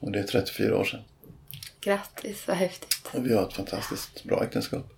Och 0.00 0.12
det 0.12 0.18
är 0.18 0.22
34 0.24 0.76
år 0.78 0.84
sedan. 0.84 1.00
Grattis, 1.80 2.48
vad 2.48 2.56
häftigt. 2.56 3.10
Och 3.12 3.26
vi 3.26 3.34
har 3.34 3.42
ett 3.48 3.54
fantastiskt 3.54 4.24
bra 4.24 4.44
äktenskap. 4.44 4.92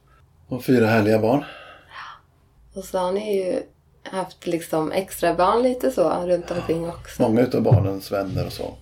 Och 0.46 0.64
fyra 0.64 0.86
härliga 0.86 1.18
barn. 1.18 1.44
Och 2.72 2.84
så 2.84 2.98
har 2.98 3.12
ni 3.12 3.36
ju 3.36 3.62
haft 4.10 4.46
liksom 4.46 4.92
extra 4.92 5.34
barn 5.34 5.62
lite 5.62 5.90
så 5.90 6.26
runt 6.26 6.50
omkring 6.50 6.88
också. 6.88 7.22
Många 7.22 7.40
utav 7.40 7.62
barnens 7.62 8.12
vänner 8.12 8.46
och 8.46 8.52
så. 8.52 8.74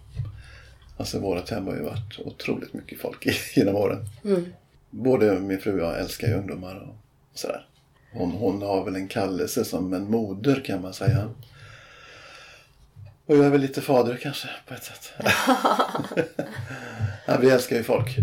Alltså 0.97 1.19
vårat 1.19 1.51
hem 1.51 1.67
har 1.67 1.75
ju 1.75 1.83
varit 1.83 2.19
otroligt 2.25 2.73
mycket 2.73 3.01
folk 3.01 3.27
i, 3.27 3.33
genom 3.61 3.77
åren. 3.77 4.09
Mm. 4.25 4.53
Både 4.91 5.41
min 5.41 5.61
fru 5.61 5.73
och 5.73 5.87
jag 5.87 6.01
älskar 6.01 6.29
ju 6.29 6.35
ungdomar 6.35 6.75
och 6.77 6.97
sådär. 7.39 7.67
Hon, 8.13 8.31
hon 8.31 8.63
har 8.63 8.85
väl 8.85 8.97
en 8.97 9.09
kallelse 9.09 9.65
som 9.65 9.93
en 9.95 10.11
moder 10.11 10.63
kan 10.65 10.83
man 10.83 10.95
säga. 10.95 11.29
Och 13.27 13.37
jag 13.37 13.45
är 13.45 13.51
väl 13.51 13.61
lite 13.61 13.81
fader 13.81 14.19
kanske 14.23 14.49
på 14.69 14.75
ett 14.75 14.85
sätt. 14.85 15.13
ja, 17.27 17.37
vi 17.41 17.51
älskar 17.51 17.77
ju 17.77 17.83
folk. 17.83 18.17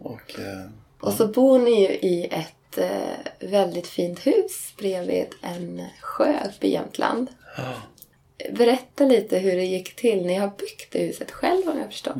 Och 0.00 0.40
eh, 0.40 0.66
Och 1.02 1.12
så 1.12 1.28
bor 1.28 1.58
ni 1.58 1.80
ju 1.80 1.88
i 1.88 2.28
ett 2.30 2.78
eh, 2.78 3.48
väldigt 3.50 3.86
fint 3.86 4.26
hus 4.26 4.74
bredvid 4.78 5.26
en 5.40 5.82
sjö 6.00 6.34
uppe 6.48 6.66
i 6.66 6.72
Jämtland. 6.72 7.28
Berätta 8.52 9.04
lite 9.04 9.38
hur 9.38 9.56
det 9.56 9.64
gick 9.64 9.96
till. 9.96 10.26
Ni 10.26 10.34
har 10.34 10.46
byggt 10.46 10.92
det 10.92 10.98
huset 10.98 11.30
själv 11.30 11.68
om 11.68 11.78
jag 11.78 11.86
förstår. 11.86 12.14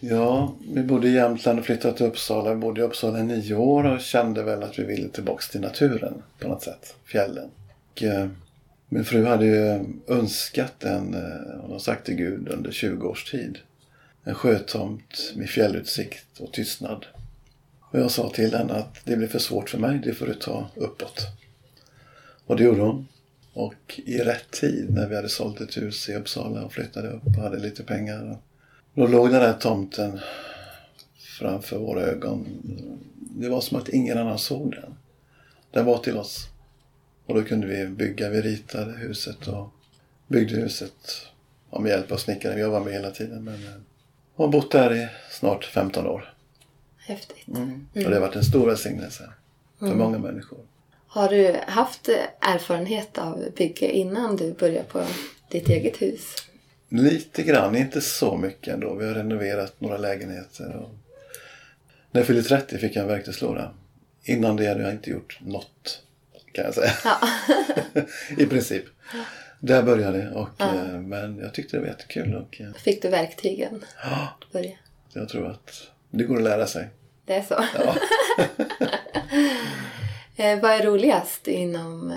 ja, 0.00 0.54
vi 0.72 0.82
bodde 0.82 1.08
i 1.08 1.14
Jämtland 1.14 1.58
och 1.58 1.64
flyttade 1.64 1.96
till 1.96 2.06
Uppsala. 2.06 2.54
Vi 2.54 2.60
bodde 2.60 2.80
i 2.80 2.84
Uppsala 2.84 3.18
i 3.18 3.22
nio 3.22 3.54
år 3.54 3.84
och 3.84 4.00
kände 4.00 4.42
väl 4.42 4.62
att 4.62 4.78
vi 4.78 4.84
ville 4.84 5.08
tillbaks 5.08 5.50
till 5.50 5.60
naturen 5.60 6.22
på 6.38 6.48
något 6.48 6.62
sätt. 6.62 6.96
Fjällen. 7.04 7.50
Och, 7.92 8.02
eh, 8.02 8.28
min 8.88 9.04
fru 9.04 9.24
hade 9.24 9.46
ju 9.46 9.84
önskat 10.08 10.84
en, 10.84 11.14
eh, 11.14 11.60
hon 11.60 11.72
har 11.72 11.78
sagt 11.78 12.06
till 12.06 12.14
Gud 12.14 12.48
under 12.48 12.70
20 12.70 13.08
års 13.08 13.30
tid. 13.30 13.58
En 14.24 14.34
sjötomt 14.34 15.32
med 15.36 15.48
fjällutsikt 15.48 16.40
och 16.40 16.52
tystnad. 16.52 17.06
Och 17.94 18.00
jag 18.00 18.10
sa 18.10 18.30
till 18.30 18.54
henne 18.54 18.74
att 18.74 19.00
det 19.04 19.16
blir 19.16 19.28
för 19.28 19.38
svårt 19.38 19.70
för 19.70 19.78
mig, 19.78 20.00
det 20.04 20.14
får 20.14 20.26
du 20.26 20.34
ta 20.34 20.70
uppåt. 20.74 21.26
Och 22.46 22.56
det 22.56 22.64
gjorde 22.64 22.80
hon. 22.80 23.08
Och 23.52 24.00
i 24.04 24.18
rätt 24.18 24.50
tid 24.50 24.94
när 24.94 25.08
vi 25.08 25.16
hade 25.16 25.28
sålt 25.28 25.60
ett 25.60 25.76
hus 25.76 26.08
i 26.08 26.14
Uppsala 26.14 26.64
och 26.64 26.72
flyttade 26.72 27.08
upp 27.08 27.26
och 27.26 27.42
hade 27.42 27.58
lite 27.58 27.82
pengar. 27.82 28.38
Då 28.94 29.06
låg 29.06 29.30
den 29.30 29.40
där 29.40 29.52
tomten 29.52 30.20
framför 31.38 31.78
våra 31.78 32.00
ögon. 32.00 32.46
Det 33.14 33.48
var 33.48 33.60
som 33.60 33.78
att 33.78 33.88
ingen 33.88 34.18
annan 34.18 34.38
såg 34.38 34.70
den. 34.70 34.94
Den 35.70 35.84
var 35.84 35.98
till 35.98 36.16
oss. 36.16 36.48
Och 37.26 37.34
då 37.34 37.42
kunde 37.42 37.66
vi 37.66 37.86
bygga, 37.86 38.30
vi 38.30 38.40
ritade 38.40 38.92
huset 38.92 39.48
och 39.48 39.68
byggde 40.26 40.56
huset 40.56 41.26
ja, 41.70 41.80
med 41.80 41.90
hjälp 41.90 42.12
av 42.12 42.16
snickaren. 42.16 42.58
Jag 42.58 42.70
var 42.70 42.80
med 42.80 42.92
hela 42.92 43.10
tiden. 43.10 43.44
Men, 43.44 43.84
och 44.34 44.44
har 44.44 44.52
bott 44.52 44.70
där 44.70 44.94
i 44.94 45.08
snart 45.30 45.64
15 45.64 46.06
år. 46.06 46.33
Häftigt. 47.06 47.48
Mm. 47.48 47.86
Och 47.92 48.00
det 48.00 48.14
har 48.14 48.20
varit 48.20 48.36
en 48.36 48.44
stor 48.44 48.66
välsignelse 48.66 49.30
för 49.78 49.94
många 49.94 50.18
människor. 50.18 50.58
Har 51.06 51.28
du 51.28 51.56
haft 51.66 52.08
erfarenhet 52.40 53.18
av 53.18 53.44
bygge 53.56 53.90
innan 53.90 54.36
du 54.36 54.52
började 54.52 54.84
på 54.84 55.04
ditt 55.50 55.68
eget 55.68 56.02
hus? 56.02 56.36
Lite 56.88 57.42
grann, 57.42 57.76
inte 57.76 58.00
så 58.00 58.36
mycket 58.36 58.74
ändå. 58.74 58.94
Vi 58.94 59.06
har 59.06 59.14
renoverat 59.14 59.80
några 59.80 59.96
lägenheter. 59.96 60.76
Och... 60.76 60.90
När 62.10 62.20
jag 62.20 62.26
fyllde 62.26 62.42
30 62.42 62.78
fick 62.78 62.96
jag 62.96 63.02
en 63.02 63.08
verktygslåda. 63.08 63.74
Innan 64.22 64.56
det 64.56 64.66
hade 64.66 64.82
jag 64.82 64.92
inte 64.92 65.10
gjort 65.10 65.38
något, 65.40 66.02
kan 66.52 66.64
jag 66.64 66.74
säga. 66.74 66.92
Ja. 67.04 67.18
I 68.38 68.46
princip. 68.46 68.84
Där 69.60 69.82
började 69.82 70.18
det. 70.18 70.30
Och, 70.30 70.60
eh, 70.60 71.00
Men 71.00 71.38
jag 71.38 71.54
tyckte 71.54 71.76
det 71.76 71.80
var 71.80 71.86
jättekul. 71.88 72.34
Och, 72.34 72.60
eh, 72.60 72.72
Fick 72.72 73.02
du 73.02 73.08
verktygen? 73.08 73.84
ja, 74.02 74.28
Börja. 74.52 74.76
jag 75.12 75.28
tror 75.28 75.50
att 75.50 75.90
det 76.18 76.24
går 76.24 76.36
att 76.36 76.42
lära 76.42 76.66
sig. 76.66 76.88
Det 77.24 77.34
är 77.34 77.42
så. 77.42 77.64
Ja. 77.78 77.94
Eh, 80.36 80.60
vad 80.60 80.70
är 80.70 80.82
roligast 80.82 81.48
inom 81.48 82.10
eh, 82.10 82.16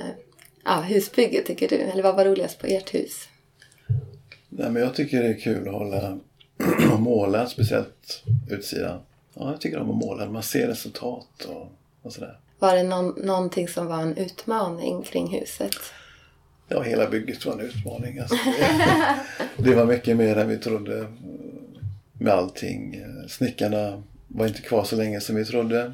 ja, 0.66 0.82
husbygge 0.82 1.42
tycker 1.42 1.68
du? 1.68 1.76
Eller 1.76 2.04
vad 2.04 2.16
var 2.16 2.26
roligast 2.26 2.60
på 2.60 2.68
ert 2.68 2.94
hus? 2.94 3.28
Nej, 4.50 4.70
men 4.70 4.82
jag 4.82 4.96
tycker 4.96 5.24
det 5.24 5.30
är 5.30 5.40
kul 5.40 5.68
att 5.68 5.74
hålla 5.74 6.20
och 6.94 7.02
måla, 7.02 7.48
speciellt 7.48 8.24
utsidan. 8.50 9.00
Ja, 9.34 9.52
jag 9.52 9.62
tycker 9.62 9.80
om 9.80 9.90
att 9.90 9.98
måla. 9.98 10.30
Man 10.30 10.44
ser 10.44 10.68
resultat 10.68 11.46
och, 11.48 11.72
och 12.02 12.14
sådär. 12.14 12.40
Var 12.60 12.76
det 12.76 12.84
någon, 12.84 13.14
någonting 13.26 13.68
som 13.68 13.88
var 13.88 14.02
en 14.02 14.18
utmaning 14.18 15.04
kring 15.04 15.28
huset? 15.28 15.76
Ja, 16.68 16.82
hela 16.82 17.10
bygget 17.10 17.46
var 17.46 17.54
en 17.54 17.60
utmaning. 17.60 18.20
Alltså, 18.20 18.36
det, 19.58 19.64
det 19.70 19.76
var 19.76 19.86
mycket 19.86 20.18
mer 20.18 20.38
än 20.38 20.50
vi 20.50 20.58
trodde 20.58 21.08
med 22.19 22.34
allting. 22.34 23.03
Snickarna 23.27 24.03
var 24.27 24.47
inte 24.47 24.62
kvar 24.62 24.84
så 24.84 24.95
länge 24.95 25.21
som 25.21 25.36
vi 25.36 25.45
trodde. 25.45 25.93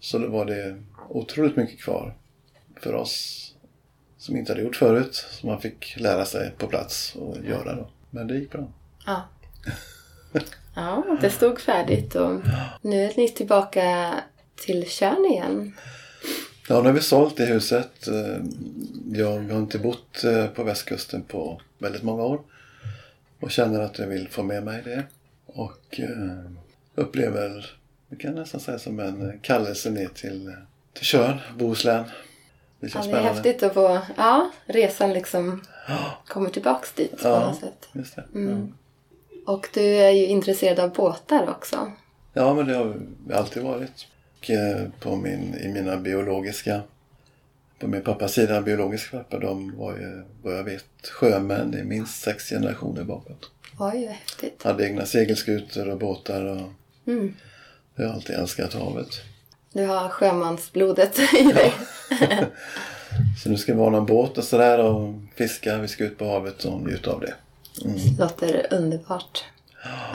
Så 0.00 0.18
då 0.18 0.28
var 0.28 0.44
det 0.44 0.76
otroligt 1.08 1.56
mycket 1.56 1.80
kvar 1.80 2.14
för 2.80 2.94
oss 2.94 3.38
som 4.18 4.36
inte 4.36 4.52
hade 4.52 4.62
gjort 4.62 4.76
förut. 4.76 5.14
Som 5.30 5.48
man 5.48 5.60
fick 5.60 5.96
lära 5.98 6.24
sig 6.24 6.50
på 6.58 6.66
plats 6.66 7.14
och 7.16 7.36
göra 7.48 7.74
då. 7.74 7.88
Men 8.10 8.26
det 8.26 8.34
gick 8.34 8.52
bra. 8.52 8.68
Ja. 9.06 9.28
Ja, 10.74 11.18
det 11.20 11.30
stod 11.30 11.60
färdigt 11.60 12.14
och 12.14 12.40
nu 12.82 13.02
är 13.04 13.12
ni 13.16 13.28
tillbaka 13.28 14.14
till 14.66 14.90
Tjörn 14.90 15.24
igen. 15.30 15.72
Ja, 16.68 16.80
nu 16.80 16.86
har 16.88 16.92
vi 16.92 17.00
sålt 17.00 17.36
det 17.36 17.44
huset. 17.46 18.08
Eh, 18.08 18.44
Jag 19.12 19.38
har 19.52 19.58
inte 19.58 19.78
bott 19.78 20.24
eh, 20.24 20.46
på 20.46 20.62
västkusten 20.64 21.22
på 21.22 21.60
väldigt 21.78 22.02
många 22.02 22.22
år. 22.22 22.40
Och 23.40 23.50
känner 23.50 23.80
att 23.80 23.98
jag 23.98 24.06
vill 24.06 24.28
få 24.28 24.42
med 24.42 24.64
mig 24.64 24.82
det. 24.84 25.02
Och 25.54 26.00
eh, 26.00 26.50
upplever, 26.94 27.76
vi 28.08 28.16
kan 28.16 28.34
nästan 28.34 28.60
säga 28.60 28.78
som 28.78 29.00
en 29.00 29.38
kallelse 29.42 29.90
ner 29.90 30.08
till, 30.08 30.54
till 30.92 31.04
Tjörn, 31.04 31.38
Bohuslän. 31.58 32.04
Det 32.80 32.86
Ja, 32.86 32.88
känns 32.88 32.92
det 32.92 32.98
är 32.98 33.02
spännande. 33.02 33.28
häftigt 33.34 33.62
att 33.62 33.74
få, 33.74 34.00
ja, 34.16 34.50
resan 34.66 35.12
liksom 35.12 35.62
kommer 36.26 36.50
tillbaks 36.50 36.92
dit 36.92 37.10
på 37.22 37.28
Ja. 37.28 37.46
något 37.46 37.60
sätt. 37.60 37.88
Just 37.92 38.16
det. 38.16 38.24
Mm. 38.34 38.72
Och 39.46 39.68
du 39.74 39.80
är 39.82 40.10
ju 40.10 40.26
intresserad 40.26 40.78
av 40.80 40.92
båtar 40.92 41.50
också. 41.50 41.92
Ja, 42.32 42.54
men 42.54 42.66
det 42.66 42.74
har 42.74 42.94
vi 43.26 43.34
alltid 43.34 43.62
varit. 43.62 44.06
Och 44.38 44.50
eh, 44.50 44.88
på 45.00 45.16
min, 45.16 45.54
i 45.54 45.68
mina 45.68 45.96
biologiska, 45.96 46.80
på 47.78 47.86
min 47.88 48.02
pappas 48.02 48.32
sida, 48.32 48.62
biologiska 48.62 49.18
pappa, 49.18 49.38
de 49.38 49.76
var 49.76 49.92
ju 49.92 50.24
vad 50.42 50.54
jag 50.58 50.64
vet 50.64 50.84
sjömän 51.12 51.74
i 51.74 51.84
minst 51.84 52.22
sex 52.22 52.48
generationer 52.48 53.04
bakåt. 53.04 53.50
Oj, 53.78 54.06
vad 54.06 54.14
häftigt. 54.14 54.62
Hade 54.62 54.86
egna 54.86 55.06
segelskutor 55.06 55.88
och 55.88 55.98
båtar 55.98 56.44
och 56.44 56.68
Mm. 57.06 57.34
jag 57.96 58.06
har 58.06 58.14
alltid 58.14 58.36
älskat 58.36 58.74
havet. 58.74 59.08
Du 59.72 59.86
har 59.86 60.08
sjömansblodet 60.08 61.18
i 61.18 61.42
dig. 61.42 61.72
Så 63.42 63.48
nu 63.50 63.56
ska 63.56 63.74
vi 63.74 63.80
ha 63.80 63.90
någon 63.90 64.06
båt 64.06 64.38
och 64.38 64.44
sådär 64.44 64.78
och 64.78 65.14
fiska. 65.36 65.78
Vi 65.78 65.88
ska 65.88 66.04
ut 66.04 66.18
på 66.18 66.24
havet 66.24 66.64
och 66.64 66.80
njuta 66.80 67.10
av 67.10 67.20
det. 67.20 67.34
Låter 68.18 68.66
underbart. 68.70 69.44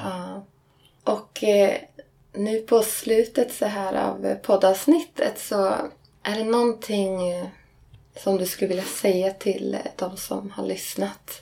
Ja. 0.03 0.45
Och 1.03 1.43
eh, 1.43 1.77
nu 2.33 2.59
på 2.59 2.81
slutet 2.83 3.53
så 3.53 3.65
här 3.65 3.93
av 3.93 4.35
poddavsnittet 4.35 5.39
så 5.39 5.75
är 6.23 6.35
det 6.35 6.43
någonting 6.43 7.31
eh, 7.31 7.45
som 8.23 8.37
du 8.37 8.45
skulle 8.45 8.67
vilja 8.67 8.83
säga 8.83 9.33
till 9.33 9.73
eh, 9.73 9.91
de 9.95 10.17
som 10.17 10.51
har 10.51 10.65
lyssnat? 10.65 11.41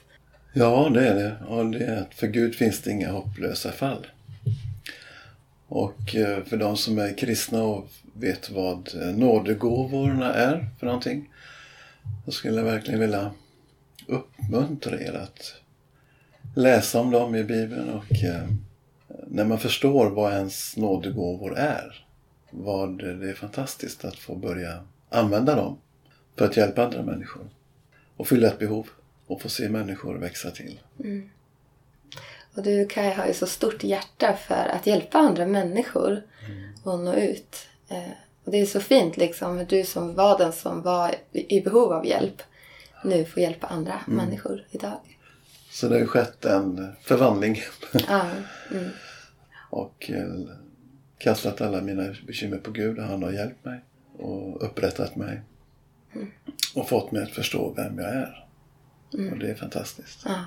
Ja, 0.58 0.90
det 0.94 1.08
är 1.08 1.16
det. 1.16 1.36
Och 1.48 1.66
det 1.66 1.86
är 1.86 2.02
att 2.02 2.14
för 2.14 2.28
Gud 2.28 2.56
finns 2.56 2.82
det 2.82 2.92
inga 2.92 3.12
hopplösa 3.12 3.72
fall. 3.72 4.08
Och 5.68 6.16
eh, 6.16 6.44
för 6.44 6.58
de 6.58 6.78
som 6.78 6.98
är 7.00 7.18
kristna 7.18 7.64
och 7.64 7.90
vet 8.14 8.50
vad 8.50 8.96
eh, 9.02 9.16
nådegåvorna 9.16 10.34
är 10.34 10.70
för 10.80 10.86
någonting. 10.86 11.30
Så 12.26 12.32
skulle 12.32 12.58
jag 12.58 12.64
verkligen 12.66 13.00
vilja 13.00 13.32
uppmuntra 14.08 15.02
er 15.02 15.14
att 15.14 15.54
läsa 16.56 17.00
om 17.00 17.12
dem 17.12 17.36
i 17.36 17.44
Bibeln 17.44 17.90
och 17.90 18.24
eh, 18.24 18.48
när 19.28 19.46
man 19.46 19.60
förstår 19.60 20.10
vad 20.10 20.34
ens 20.34 20.78
nådegåvor 20.78 21.58
är. 21.58 22.06
Vad 22.52 22.98
det 22.98 23.30
är 23.30 23.34
fantastiskt 23.34 24.06
att 24.06 24.16
få 24.16 24.36
börja 24.36 24.80
använda 25.10 25.56
dem 25.56 25.78
för 26.38 26.46
att 26.46 26.58
hjälpa 26.58 26.86
andra 26.86 27.04
människor. 27.04 27.50
Och 28.18 28.28
fylla 28.28 28.48
ett 28.48 28.60
behov 28.60 28.88
och 29.28 29.42
få 29.42 29.50
se 29.50 29.70
människor 29.70 30.16
växa 30.18 30.52
till. 30.52 30.80
Och 32.56 32.64
du 32.64 32.88
Kai 32.88 33.14
har 33.14 33.28
ju 33.28 33.34
så 33.34 33.48
stort 33.48 33.84
hjärta 33.84 34.38
för 34.48 34.70
att 34.70 34.88
hjälpa 34.88 35.18
andra 35.18 35.46
människor 35.46 36.24
och 36.84 37.00
nå 37.00 37.14
ut. 37.14 37.68
Eh, 37.90 38.12
och 38.44 38.52
det 38.52 38.58
är 38.58 38.66
så 38.66 38.80
fint 38.80 39.18
liksom, 39.18 39.66
du 39.70 39.84
som 39.84 40.16
var 40.16 40.38
den 40.38 40.54
som 40.54 40.82
var 40.82 41.16
i 41.32 41.62
behov 41.62 41.94
av 41.94 42.06
hjälp 42.06 42.42
nu 43.04 43.26
får 43.26 43.44
hjälpa 43.44 43.68
andra 43.68 44.02
människor 44.08 44.66
idag. 44.72 45.00
Så 45.70 45.88
det 45.88 45.96
har 45.96 46.00
ju 46.00 46.08
skett 46.08 46.46
en 46.46 46.96
förvandling 47.02 47.62
Ja, 48.08 48.26
mm. 48.72 48.90
och 49.70 50.12
eh, 50.12 50.56
kastat 51.18 51.62
alla 51.62 51.82
mina 51.82 52.16
bekymmer 52.28 52.58
på 52.58 52.72
Gud 52.72 53.00
och 53.00 53.06
han 53.06 53.24
har 53.24 53.32
hjälpt 53.32 53.66
mig 53.66 53.80
och 54.18 54.66
upprättat 54.66 55.16
mig. 55.16 55.42
Och 56.76 56.90
fått 56.90 57.12
mig 57.12 57.24
att 57.24 57.32
förstå 57.32 57.74
vem 57.76 58.00
jag 58.00 58.14
är. 58.14 58.45
Och 59.32 59.38
det 59.38 59.50
är 59.50 59.56
fantastiskt. 59.56 60.22
ja. 60.26 60.40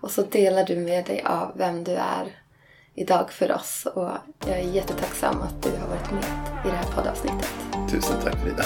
Och 0.00 0.10
så 0.10 0.22
delar 0.22 0.64
du 0.64 0.76
med 0.76 1.04
dig 1.04 1.22
av 1.22 1.52
vem 1.56 1.84
du 1.84 1.92
är 1.92 2.38
idag 2.94 3.30
för 3.32 3.52
oss. 3.52 3.86
Och 3.94 4.10
jag 4.46 4.58
är 4.58 4.72
jättetacksam 4.72 5.42
att 5.42 5.62
du 5.62 5.70
har 5.70 5.88
varit 5.88 6.10
med 6.10 6.24
i 6.64 6.68
det 6.68 6.76
här 6.76 6.92
poddavsnittet. 6.92 7.54
Tusen 7.90 8.20
tack 8.22 8.42
Frida. 8.42 8.64